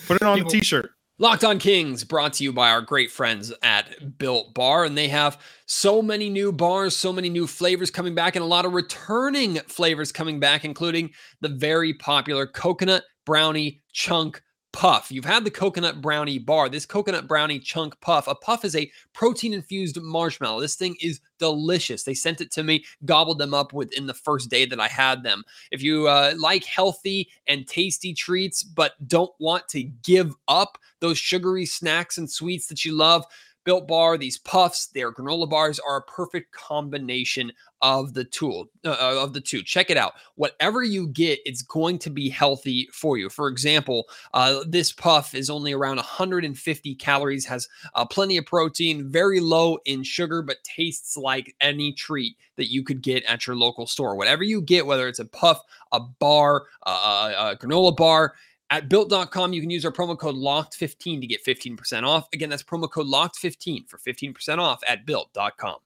[0.06, 3.10] put it on People- a t-shirt Locked on Kings brought to you by our great
[3.10, 4.84] friends at Built Bar.
[4.84, 8.46] And they have so many new bars, so many new flavors coming back, and a
[8.46, 14.40] lot of returning flavors coming back, including the very popular coconut brownie chunk
[14.78, 15.10] puff.
[15.10, 16.68] You've had the coconut brownie bar.
[16.68, 18.28] This coconut brownie chunk puff.
[18.28, 20.60] A puff is a protein infused marshmallow.
[20.60, 22.04] This thing is delicious.
[22.04, 25.24] They sent it to me, gobbled them up within the first day that I had
[25.24, 25.42] them.
[25.72, 31.18] If you uh, like healthy and tasty treats, but don't want to give up those
[31.18, 33.24] sugary snacks and sweets that you love,
[33.64, 39.22] Built Bar, these puffs, their granola bars are a perfect combination of the tool uh,
[39.22, 39.62] of the two.
[39.62, 40.14] Check it out.
[40.34, 43.28] Whatever you get, it's going to be healthy for you.
[43.28, 49.08] For example, uh, this puff is only around 150 calories, has uh, plenty of protein,
[49.10, 53.56] very low in sugar, but tastes like any treat that you could get at your
[53.56, 54.16] local store.
[54.16, 55.60] Whatever you get, whether it's a puff,
[55.92, 58.34] a bar, uh, a granola bar,
[58.70, 62.28] at built.com, you can use our promo code locked15 to get 15% off.
[62.34, 65.78] Again, that's promo code locked15 for 15% off at built.com.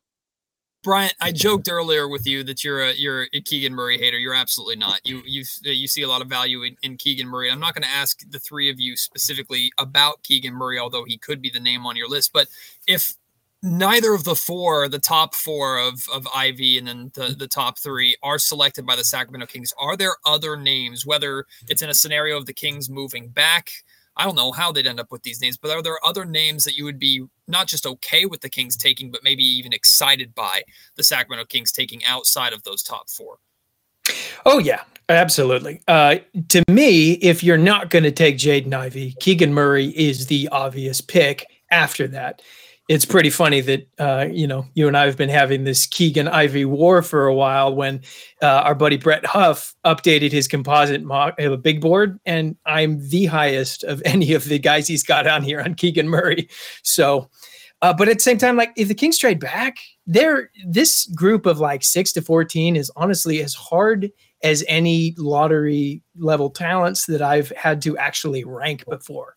[0.82, 4.18] Bryant, I joked earlier with you that you're a you're a Keegan Murray hater.
[4.18, 5.00] You're absolutely not.
[5.04, 7.50] You you you see a lot of value in, in Keegan Murray.
[7.50, 11.18] I'm not going to ask the three of you specifically about Keegan Murray, although he
[11.18, 12.32] could be the name on your list.
[12.32, 12.48] But
[12.86, 13.14] if
[13.62, 17.78] neither of the four, the top four of of Ivey and then the the top
[17.78, 21.06] three, are selected by the Sacramento Kings, are there other names?
[21.06, 23.70] Whether it's in a scenario of the Kings moving back,
[24.16, 26.64] I don't know how they'd end up with these names, but are there other names
[26.64, 30.34] that you would be not just okay with the Kings taking, but maybe even excited
[30.34, 30.62] by
[30.96, 33.38] the Sacramento Kings taking outside of those top four?
[34.44, 35.82] Oh yeah, absolutely.
[35.86, 36.16] Uh,
[36.48, 41.00] to me, if you're not going to take Jaden Ivey, Keegan Murray is the obvious
[41.00, 41.46] pick.
[41.70, 42.42] After that,
[42.88, 46.28] it's pretty funny that uh, you know you and I have been having this Keegan
[46.28, 47.74] Ivey war for a while.
[47.74, 48.02] When
[48.42, 53.26] uh, our buddy Brett Huff updated his composite mock, uh, big board, and I'm the
[53.26, 56.48] highest of any of the guys he's got on here on Keegan Murray.
[56.82, 57.28] So.
[57.80, 61.46] Uh, but at the same time, like if the Kings trade back, there this group
[61.46, 64.08] of like six to fourteen is honestly as hard
[64.44, 69.34] as any lottery level talents that I've had to actually rank before.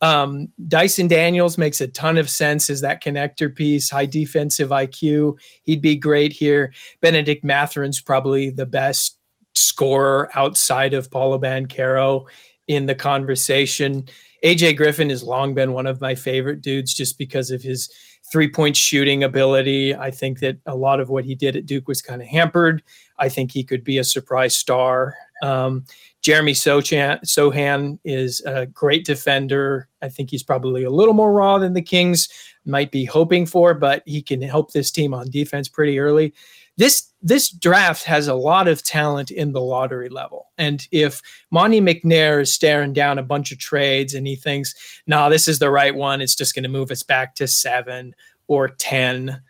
[0.00, 5.38] Um, Dyson Daniels makes a ton of sense as that connector piece, high defensive IQ.
[5.62, 6.72] He'd be great here.
[7.00, 9.18] Benedict Mathurin's probably the best
[9.54, 12.26] scorer outside of Paolo Banchero
[12.66, 14.06] in the conversation.
[14.44, 17.88] AJ Griffin has long been one of my favorite dudes just because of his
[18.30, 19.94] three point shooting ability.
[19.94, 22.82] I think that a lot of what he did at Duke was kind of hampered.
[23.18, 25.14] I think he could be a surprise star.
[25.42, 25.84] Um,
[26.24, 29.90] Jeremy Sochan, Sohan is a great defender.
[30.00, 32.30] I think he's probably a little more raw than the Kings
[32.64, 36.32] might be hoping for, but he can help this team on defense pretty early.
[36.78, 40.46] This this draft has a lot of talent in the lottery level.
[40.56, 44.74] And if Monte McNair is staring down a bunch of trades and he thinks,
[45.06, 47.46] no, nah, this is the right one, it's just going to move us back to
[47.46, 48.14] seven
[48.48, 49.40] or 10.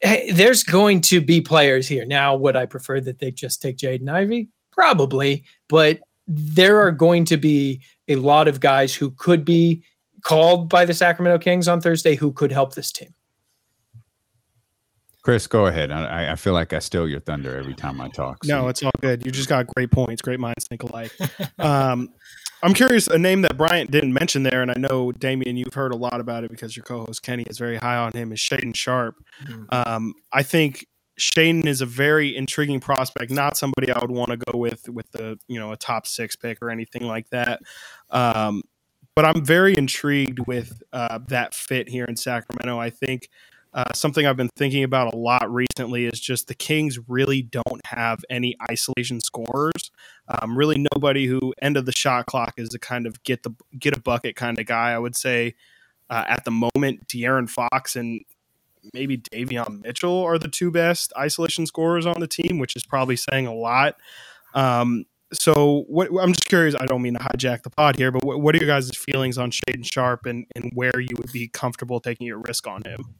[0.00, 2.04] Hey, there's going to be players here.
[2.04, 4.48] Now, would I prefer that they just take Jaden Ivey?
[4.72, 9.82] Probably, but there are going to be a lot of guys who could be
[10.22, 13.14] called by the Sacramento Kings on Thursday who could help this team.
[15.22, 15.92] Chris, go ahead.
[15.92, 18.44] I, I feel like I steal your thunder every time I talk.
[18.44, 18.52] So.
[18.52, 19.24] No, it's all good.
[19.24, 20.20] You just got great points.
[20.20, 21.12] Great minds think alike.
[21.60, 22.08] um,
[22.64, 25.92] I'm curious, a name that Bryant didn't mention there, and I know Damian, you've heard
[25.92, 28.32] a lot about it because your co-host Kenny is very high on him.
[28.32, 29.16] Is Shaedon Sharpe?
[29.44, 29.64] Mm-hmm.
[29.70, 30.86] Um, I think
[31.22, 33.30] Shaedon is a very intriguing prospect.
[33.30, 36.34] Not somebody I would want to go with with the you know a top six
[36.34, 37.62] pick or anything like that.
[38.10, 38.62] Um,
[39.14, 42.78] but I'm very intrigued with uh, that fit here in Sacramento.
[42.78, 43.28] I think
[43.74, 47.80] uh, something I've been thinking about a lot recently is just the Kings really don't
[47.86, 49.92] have any isolation scorers.
[50.28, 53.52] Um, really, nobody who end of the shot clock is a kind of get the
[53.78, 54.90] get a bucket kind of guy.
[54.90, 55.54] I would say
[56.10, 58.22] uh, at the moment, De'Aaron Fox and
[58.92, 63.16] maybe Davion Mitchell are the two best isolation scorers on the team, which is probably
[63.16, 63.96] saying a lot.
[64.54, 66.74] Um, so what I'm just curious.
[66.78, 69.38] I don't mean to hijack the pod here, but what, what are your guys' feelings
[69.38, 73.14] on Shaedon Sharpe and, and where you would be comfortable taking a risk on him?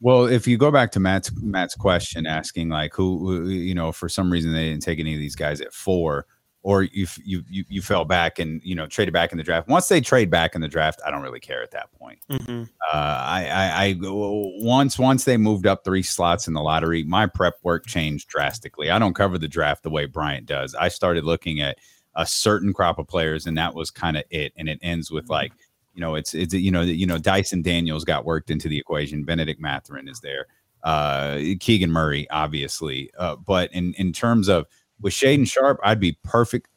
[0.00, 4.08] Well, if you go back to Matt's Matt's question asking like who you know for
[4.08, 6.26] some reason they didn't take any of these guys at four
[6.62, 9.68] or you you you you fell back and you know traded back in the draft.
[9.68, 12.18] Once they trade back in the draft, I don't really care at that point.
[12.30, 12.68] Mhm.
[12.92, 17.26] Uh, I, I, I once once they moved up three slots in the lottery, my
[17.26, 18.90] prep work changed drastically.
[18.90, 20.74] I don't cover the draft the way Bryant does.
[20.74, 21.78] I started looking at
[22.16, 24.52] a certain crop of players, and that was kind of it.
[24.56, 25.52] And it ends with like,
[25.94, 29.24] you know, it's it's you know you know Dyson Daniels got worked into the equation.
[29.24, 30.46] Benedict Mathurin is there.
[30.82, 33.10] Uh, Keegan Murray, obviously.
[33.16, 34.66] Uh, but in in terms of
[35.00, 36.68] with Shaedon Sharpe, I'd be perfect.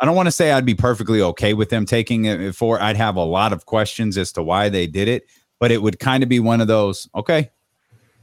[0.00, 2.80] I don't want to say I'd be perfectly okay with them taking it for.
[2.80, 5.26] I'd have a lot of questions as to why they did it,
[5.58, 7.08] but it would kind of be one of those.
[7.14, 7.50] Okay,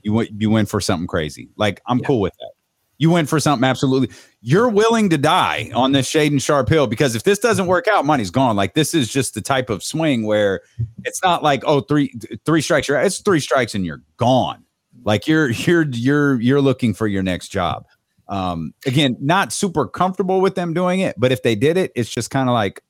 [0.02, 1.50] you went, you went for something crazy.
[1.56, 2.52] Like I'm cool with that.
[3.00, 4.10] You went for something absolutely.
[4.42, 8.06] You're willing to die on this Shaedon Sharpe hill because if this doesn't work out,
[8.06, 8.56] money's gone.
[8.56, 10.62] Like this is just the type of swing where
[11.06, 12.12] it's not like oh three
[12.46, 12.88] three strikes.
[12.88, 14.64] You're it's three strikes and you're gone.
[15.04, 17.86] Like you're you're you're you're looking for your next job.
[18.30, 22.10] Um, again, not super comfortable with them doing it, but if they did it, it's
[22.10, 22.82] just kind of like,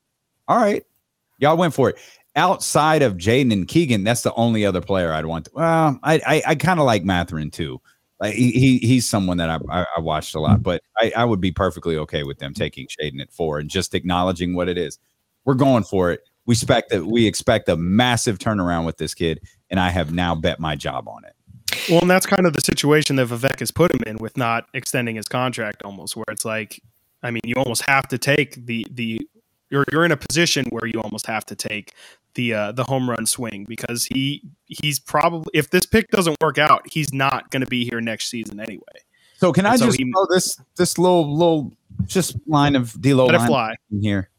[0.48, 0.84] all right,
[1.38, 1.96] y'all went for it.
[2.36, 5.46] Outside of Jaden and Keegan, that's the only other player I'd want.
[5.46, 7.80] To, well, I I, I kind of like Mathurin too.
[8.20, 11.24] Like he, he he's someone that I, I, I watched a lot, but I, I
[11.24, 14.76] would be perfectly okay with them taking Shaedon at four and just acknowledging what it
[14.76, 14.98] is.
[15.44, 16.20] We're going for it.
[16.46, 20.34] We expect that we expect a massive turnaround with this kid, and I have now
[20.34, 21.34] bet my job on it.
[21.88, 24.66] Well, and that's kind of the situation that Vivek has put him in with not
[24.74, 26.80] extending his contract almost where it's like
[27.22, 29.20] I mean, you almost have to take the the
[29.70, 31.94] you're you're in a position where you almost have to take
[32.34, 36.58] the uh, the home run swing because he he's probably if this pick doesn't work
[36.58, 38.82] out, he's not going to be here next season anyway.
[39.36, 41.72] So can I so just he- this this little little
[42.06, 43.74] just line of D'Lo Let it fly.
[43.90, 44.30] in here?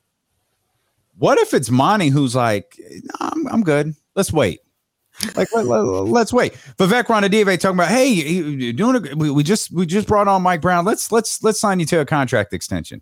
[1.18, 3.94] What if it's Monte who's like, "No, I'm, I'm good.
[4.16, 4.62] Let's wait.
[5.36, 6.54] Like let, us wait.
[6.78, 10.42] Vivek Ranadive talking about, hey, you- doing a, we, we just we just brought on
[10.42, 10.86] Mike Brown.
[10.86, 13.02] Let's let's let's sign you to a contract extension.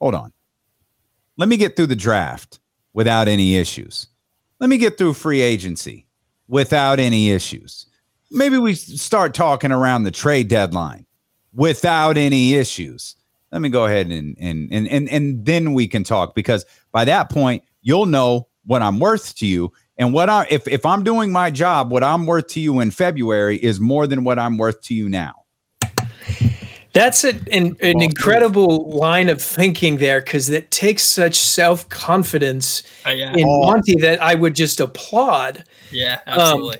[0.00, 0.32] Hold on.
[1.36, 2.60] Let me get through the draft
[2.92, 4.06] without any issues.
[4.60, 6.06] Let me get through free agency
[6.46, 7.86] without any issues.
[8.30, 11.04] Maybe we start talking around the trade deadline
[11.52, 13.16] without any issues.
[13.50, 17.04] Let me go ahead and and and and, and then we can talk because by
[17.06, 21.04] that point you'll know what I'm worth to you and what I if if I'm
[21.04, 24.58] doing my job, what I'm worth to you in February is more than what I'm
[24.58, 25.34] worth to you now.
[26.92, 32.84] That's a, an, an incredible line of thinking there because it takes such self confidence
[33.04, 35.64] Uh, yeah, in Monte that I would just applaud.
[35.90, 36.78] yeah, absolutely.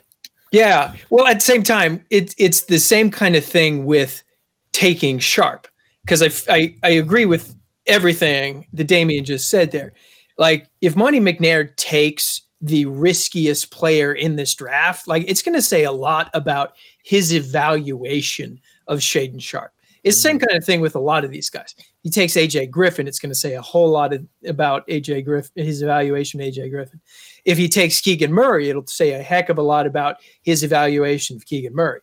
[0.52, 0.94] Yeah.
[1.10, 4.22] Well, at the same time, it, it's the same kind of thing with
[4.70, 5.66] taking Sharpe
[6.04, 7.56] because I I agree with
[7.88, 9.94] everything that Damian just said there.
[10.38, 15.62] Like, if Monte McNair takes the riskiest player in this draft, like, it's going to
[15.62, 18.58] say a lot about his evaluation
[18.88, 19.72] of Shaedon Sharpe.
[20.02, 21.74] It's the same kind of thing with a lot of these guys.
[22.02, 25.64] He takes AJ Griffin, it's going to say a whole lot of, about AJ Griffin,
[25.64, 27.00] his evaluation of AJ Griffin.
[27.44, 31.36] If he takes Keegan Murray, it'll say a heck of a lot about his evaluation
[31.36, 32.00] of Keegan Murray.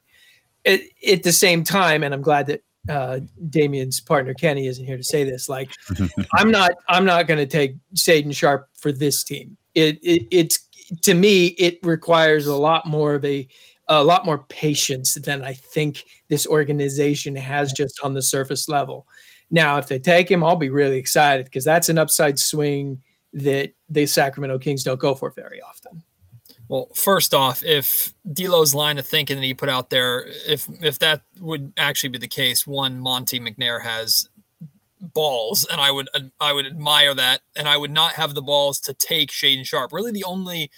[0.66, 4.98] At, at the same time, and I'm glad that uh, Damian's partner Kenny isn't here
[4.98, 5.50] to say this.
[5.50, 5.72] Like,
[6.36, 9.58] I'm not, I'm not going to take Shaedon Sharpe for this team.
[9.76, 10.68] It, it, it's
[11.04, 13.48] to me, it requires a lot more of a,
[13.88, 19.08] a lot more patience than I think this organization has just on the surface level.
[19.50, 23.02] Now, if they take him, I'll be really excited because that's an upside swing
[23.34, 26.04] that the Sacramento Kings don't go for very often.
[26.70, 31.00] Well, first off, if D'Lo's line of thinking that he put out there, if if
[31.00, 34.30] that would actually be the case, one Monte McNair has
[35.02, 38.80] balls, and I would I would admire that, and I would not have the balls
[38.82, 39.94] to take Shaedon Sharpe.
[39.94, 40.72] Really, the only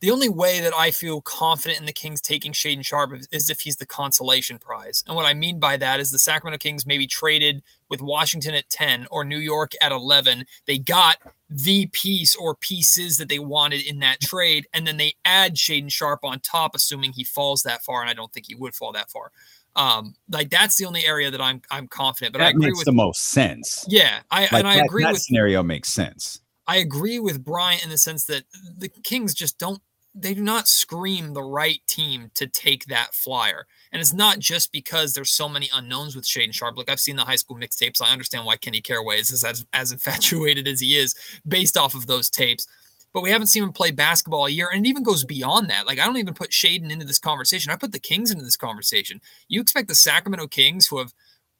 [0.00, 3.60] the only way that I feel confident in the Kings taking Shaedon Sharpe is, if
[3.60, 5.04] he's the consolation prize.
[5.06, 8.70] And what I mean by that is the Sacramento Kings maybe traded with Washington at
[8.70, 10.46] 10 or New York at 11.
[10.66, 11.18] They got
[11.50, 15.92] the piece or pieces that they wanted in that trade, and then they add Shaedon
[15.92, 18.92] Sharpe on top, assuming he falls that far, and I don't think he would fall
[18.92, 19.32] that far.
[19.76, 22.32] Um, like that's the only area that I'm I'm confident.
[22.32, 23.84] But I that agree makes with the most sense.
[23.88, 26.40] yeah, I Like and I that- agree that with scenario makes sense.
[26.66, 28.44] I agree with Bryant in the sense that
[28.78, 29.80] the Kings just don't
[30.12, 33.64] they do not scream the right team to take that flyer.
[33.92, 36.76] And it's not just because there's so many unknowns with Shaedon Sharpe.
[36.76, 38.02] Like I've seen the high school mixtapes.
[38.02, 41.14] I understand why Kenny Caraway is as, as infatuated as he is
[41.46, 42.66] based off of those tapes.
[43.12, 44.68] But we haven't seen him play basketball a year.
[44.72, 45.86] And it even goes beyond that.
[45.86, 47.72] Like I don't even put Shaedon into this conversation.
[47.72, 49.20] I put the Kings into this conversation.
[49.48, 51.12] You expect the Sacramento Kings who have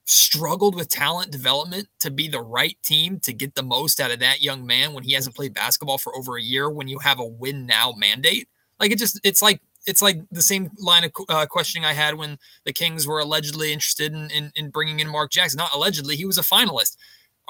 [0.04, 4.18] struggled with talent development to be the right team to get the most out of
[4.18, 7.20] that young man when he hasn't played basketball for over a year when you have
[7.20, 8.48] a win now mandate
[8.80, 12.16] like it just it's like it's like the same line of uh, questioning I had
[12.16, 16.16] when the Kings were allegedly interested in, in in bringing in Mark Jackson not allegedly
[16.16, 16.96] he was a finalist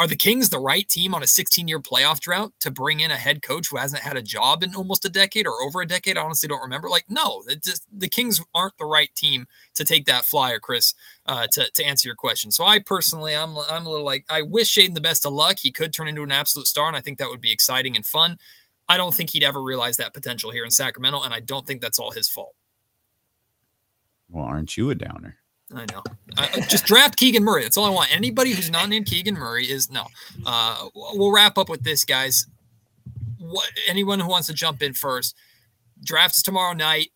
[0.00, 3.10] Are the Kings the right team on a 16 year playoff drought to bring in
[3.10, 5.86] a head coach who hasn't had a job in almost a decade or over a
[5.86, 6.16] decade?
[6.16, 6.88] I honestly don't remember.
[6.88, 10.94] Like, no, just, the Kings aren't the right team to take that flyer, Chris,
[11.26, 12.50] uh, to, to answer your question.
[12.50, 15.58] So I personally, I'm, I'm a little like, I wish Shaedon the best of luck.
[15.58, 18.06] He could turn into an absolute star, and I think that would be exciting and
[18.06, 18.38] fun.
[18.88, 21.82] I don't think he'd ever realize that potential here in Sacramento, and I don't think
[21.82, 22.54] that's all his fault.
[24.30, 25.39] Well, aren't you a downer?
[25.74, 26.02] I know.
[26.36, 27.62] Uh, just draft Keegan Murray.
[27.62, 28.14] That's all I want.
[28.14, 30.06] Anybody who's not named Keegan Murray is no.
[30.44, 32.46] Uh, we'll wrap up with this, guys.
[33.38, 35.34] What anyone who wants to jump in first?
[36.04, 37.10] Draft is tomorrow night.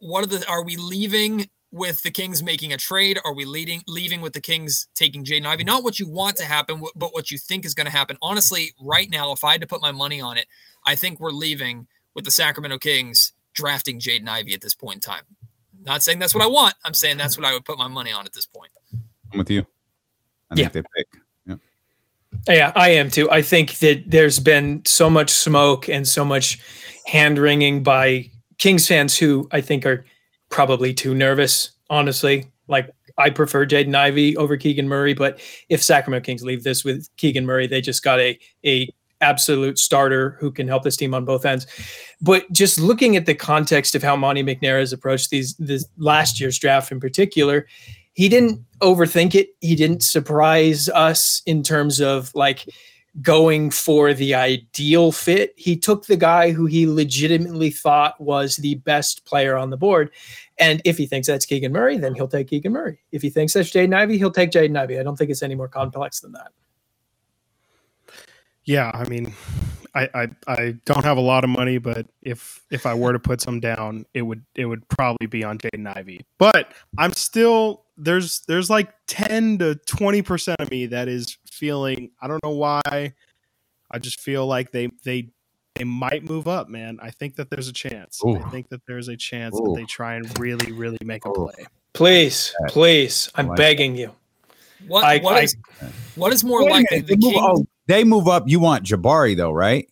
[0.00, 0.48] What are the?
[0.48, 3.18] Are we leaving with the Kings making a trade?
[3.24, 5.64] Are we leading leaving with the Kings taking Jaden Ivey?
[5.64, 8.16] Not what you want to happen, but what you think is going to happen.
[8.22, 10.46] Honestly, right now, if I had to put my money on it,
[10.86, 15.00] I think we're leaving with the Sacramento Kings drafting Jaden Ivey at this point in
[15.00, 15.22] time.
[15.84, 16.74] Not saying that's what I want.
[16.84, 18.70] I'm saying that's what I would put my money on at this point.
[19.32, 19.66] I'm with you.
[20.50, 20.68] I yeah.
[20.68, 21.06] think they pick.
[21.46, 21.56] Yeah.
[22.48, 23.30] Yeah, I am too.
[23.30, 26.60] I think that there's been so much smoke and so much
[27.06, 30.04] hand wringing by Kings fans who I think are
[30.50, 32.50] probably too nervous, honestly.
[32.68, 37.08] Like I prefer Jaden Ivey over Keegan Murray, but if Sacramento Kings leave this with
[37.16, 38.88] Keegan Murray, they just got a a
[39.22, 41.66] absolute starter who can help this team on both ends.
[42.20, 46.40] But just looking at the context of how Monte McNair has approached these this last
[46.40, 47.66] year's draft in particular,
[48.12, 49.50] he didn't overthink it.
[49.60, 52.68] He didn't surprise us in terms of like
[53.20, 55.52] going for the ideal fit.
[55.56, 60.10] He took the guy who he legitimately thought was the best player on the board.
[60.58, 63.00] And if he thinks that's Keegan Murray, then he'll take Keegan Murray.
[63.10, 64.98] If he thinks that's Jaden Ivey, he'll take Jaden Ivey.
[64.98, 66.52] I don't think it's any more complex than that.
[68.64, 69.32] Yeah, I mean,
[69.94, 73.18] I, I I don't have a lot of money, but if if I were to
[73.18, 76.24] put some down, it would it would probably be on Jaden Ivey.
[76.38, 82.10] But I'm still there's there's like ten to twenty percent of me that is feeling
[82.20, 83.14] I don't know why.
[83.90, 85.30] I just feel like they they
[85.74, 86.98] they might move up, man.
[87.02, 88.20] I think that there's a chance.
[88.24, 88.36] Ooh.
[88.36, 89.64] I think that there's a chance Ooh.
[89.64, 91.66] that they try and really, really make a play.
[91.92, 94.12] Please, please, I'm begging you.
[94.86, 95.56] What, I, what, I, is,
[96.16, 97.00] what is more likely?
[97.00, 98.48] The King, oh, they move up.
[98.48, 99.88] You want Jabari though, right?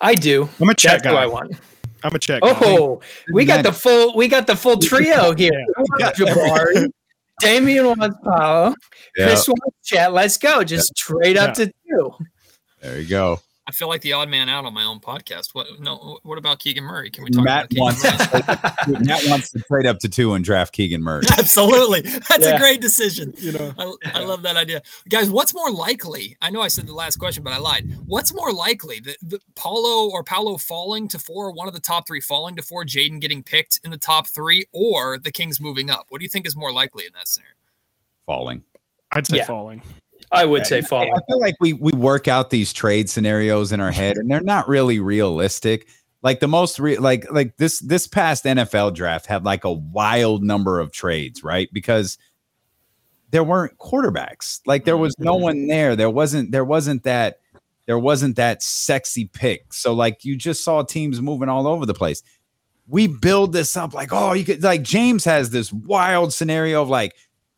[0.00, 0.48] I do.
[0.60, 1.22] I'm a Chet That's guy.
[1.22, 1.54] I want.
[2.02, 2.40] I'm a Chet.
[2.42, 3.06] Oh, guy.
[3.32, 4.16] we got the full.
[4.16, 5.52] We got the full trio here.
[5.98, 6.12] yeah.
[6.12, 6.88] Jabari,
[7.40, 8.74] Damian wants Paolo,
[9.16, 9.26] yeah.
[9.26, 10.12] Chris wants Chet.
[10.12, 10.64] Let's go.
[10.64, 11.14] Just yeah.
[11.14, 12.10] trade up to two.
[12.80, 13.40] There you go.
[13.68, 15.52] I feel like the odd man out on my own podcast.
[15.52, 16.20] What no?
[16.22, 17.10] What about Keegan Murray?
[17.10, 19.04] Can we talk Matt about wants Murray?
[19.04, 21.24] Matt wants to trade up to two and draft Keegan Murray.
[21.38, 22.54] Absolutely, that's yeah.
[22.54, 23.34] a great decision.
[23.38, 25.30] You know, I, I, love that idea, guys.
[25.30, 26.36] What's more likely?
[26.40, 27.90] I know I said the last question, but I lied.
[28.06, 32.06] What's more likely, that, the Paulo or Paolo falling to four, one of the top
[32.06, 35.90] three falling to four, Jaden getting picked in the top three, or the Kings moving
[35.90, 36.06] up?
[36.08, 37.54] What do you think is more likely in that scenario?
[38.26, 38.62] Falling.
[39.10, 39.44] I'd say yeah.
[39.44, 39.82] falling.
[40.32, 41.02] I would say fall.
[41.02, 44.40] I feel like we we work out these trade scenarios in our head, and they're
[44.40, 45.88] not really realistic.
[46.22, 50.42] Like the most re- like like this this past NFL draft had like a wild
[50.42, 51.68] number of trades, right?
[51.72, 52.18] Because
[53.30, 54.60] there weren't quarterbacks.
[54.66, 55.42] Like there was no mm-hmm.
[55.42, 55.94] one there.
[55.94, 57.40] There wasn't there wasn't that
[57.86, 59.72] there wasn't that sexy pick.
[59.72, 62.22] So like you just saw teams moving all over the place.
[62.88, 66.88] We build this up like, oh, you could like James has this wild scenario of
[66.88, 67.14] like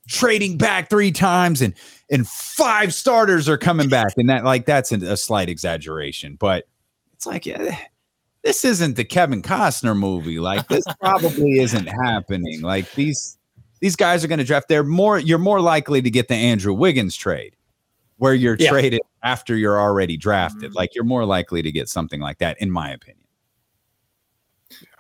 [0.09, 1.74] trading back three times and
[2.11, 4.14] and five starters are coming back.
[4.16, 6.66] And that like that's a slight exaggeration but
[7.12, 7.76] it's like yeah,
[8.42, 10.38] this isn't the kevin costner movie.
[10.38, 12.62] Like this probably isn't happening.
[12.62, 13.38] Like these
[13.80, 16.72] these guys are going to draft they're more you're more likely to get the andrew
[16.72, 17.54] wiggins trade
[18.16, 18.70] where you're yeah.
[18.70, 20.70] traded after you're already drafted.
[20.70, 20.76] Mm-hmm.
[20.76, 23.28] Like you're more likely to get something like that in my opinion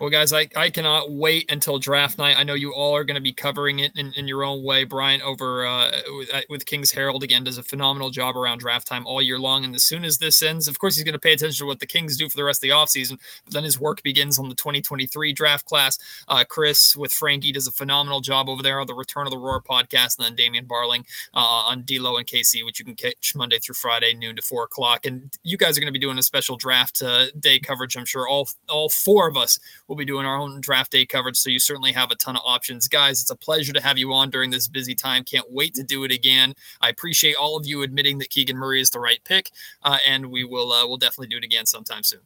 [0.00, 2.36] well, guys, I, I cannot wait until draft night.
[2.38, 4.84] I know you all are going to be covering it in, in your own way.
[4.84, 8.86] Brian over uh, with, uh, with, King's Herald again does a phenomenal job around draft
[8.86, 9.64] time all year long.
[9.64, 11.80] And as soon as this ends, of course, he's going to pay attention to what
[11.80, 13.18] the Kings do for the rest of the offseason.
[13.44, 15.98] But then his work begins on the 2023 draft class.
[16.28, 19.38] Uh, Chris with Frankie does a phenomenal job over there on the Return of the
[19.38, 20.18] Roar podcast.
[20.18, 21.04] And then Damian Barling
[21.34, 24.64] uh, on D'Lo and KC, which you can catch Monday through Friday, noon to four
[24.64, 25.04] o'clock.
[25.04, 27.96] And you guys are going to be doing a special draft uh, day coverage.
[27.96, 31.36] I'm sure all all four of us will be doing our own draft day coverage.
[31.36, 32.88] So you certainly have a ton of options.
[32.88, 35.24] Guys, it's a pleasure to have you on during this busy time.
[35.24, 36.54] Can't wait to do it again.
[36.80, 39.50] I appreciate all of you admitting that Keegan Murray is the right pick.
[39.82, 42.20] Uh, and we will uh, we'll definitely do it again sometime soon.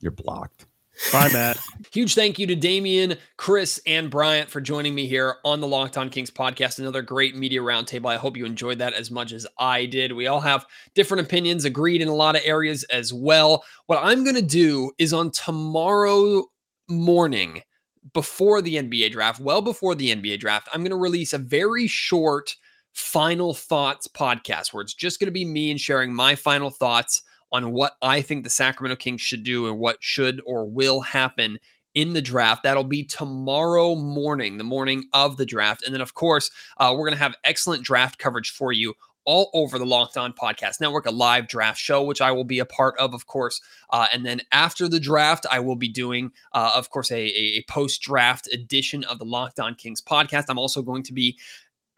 [0.00, 0.66] You're blocked.
[1.12, 1.58] Bye, Matt.
[1.92, 5.98] Huge thank you to Damian, Chris, and Bryant for joining me here on the Locked
[5.98, 6.78] On Kings podcast.
[6.78, 8.06] Another great media roundtable.
[8.06, 10.12] I hope you enjoyed that as much as I did.
[10.12, 13.64] We all have different opinions, agreed in a lot of areas as well.
[13.86, 16.44] What I'm going to do is on tomorrow
[16.88, 17.62] morning
[18.12, 21.86] before the NBA draft, well before the NBA draft, I'm going to release a very
[21.86, 22.54] short
[22.92, 27.22] final thoughts podcast where it's just going to be me and sharing my final thoughts
[27.52, 31.58] on what I think the Sacramento Kings should do and what should or will happen
[31.94, 32.62] in the draft.
[32.62, 35.84] That'll be tomorrow morning, the morning of the draft.
[35.84, 38.94] And then, of course, uh, we're going to have excellent draft coverage for you
[39.24, 42.58] all over the Locked On Podcast Network, a live draft show, which I will be
[42.58, 43.60] a part of, of course.
[43.90, 47.62] Uh, and then after the draft, I will be doing, uh, of course, a, a
[47.68, 50.46] post draft edition of the Locked On Kings podcast.
[50.48, 51.38] I'm also going to be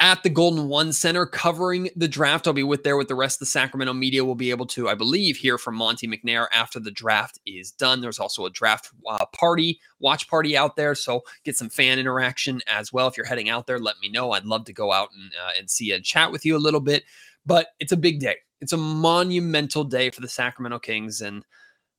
[0.02, 2.48] at the Golden One Center covering the draft.
[2.48, 4.24] I'll be with there with the rest of the Sacramento media.
[4.24, 8.00] We'll be able to, I believe, hear from Monte McNair after the draft is done.
[8.00, 10.96] There's also a draft uh, party, watch party out there.
[10.96, 13.06] So get some fan interaction as well.
[13.06, 14.32] If you're heading out there, let me know.
[14.32, 16.80] I'd love to go out and, uh, and see and chat with you a little
[16.80, 17.04] bit.
[17.46, 18.38] But it's a big day.
[18.60, 21.20] It's a monumental day for the Sacramento Kings.
[21.20, 21.44] And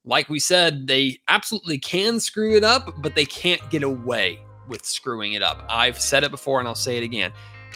[0.03, 4.85] like we said, they absolutely can screw it up, but they can't get away with
[4.85, 5.65] screwing it up.
[5.69, 7.31] I've said it before and I'll say it again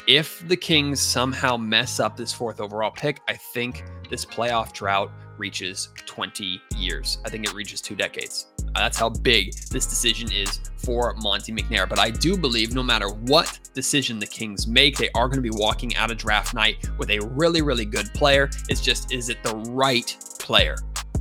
[0.08, 5.12] if the Kings somehow mess up this fourth overall pick, I think this playoff drought
[5.38, 7.20] reaches 20 years.
[7.26, 8.48] I think it reaches two decades.
[8.60, 11.88] Uh, that's how big this decision is for Monte McNair.
[11.88, 15.42] But I do believe no matter what decision the Kings make, they are going to
[15.42, 18.50] be walking out of draft night with a really, really good player.
[18.70, 20.76] It's just, is it the right player?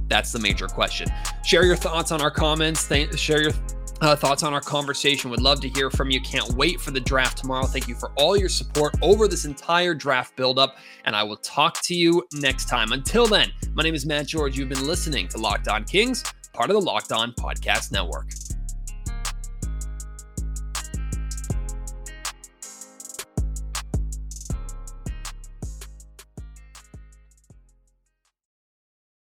[0.08, 1.08] That's the major question.
[1.44, 2.86] Share your thoughts on our comments.
[2.86, 3.52] Th- share your
[4.00, 5.30] uh, thoughts on our conversation.
[5.30, 6.20] Would love to hear from you.
[6.20, 7.66] Can't wait for the draft tomorrow.
[7.66, 11.80] Thank you for all your support over this entire draft buildup, and I will talk
[11.82, 12.92] to you next time.
[12.92, 14.56] Until then, my name is Matt George.
[14.56, 18.28] You've been listening to Locked On Kings, part of the Locked On Podcast Network.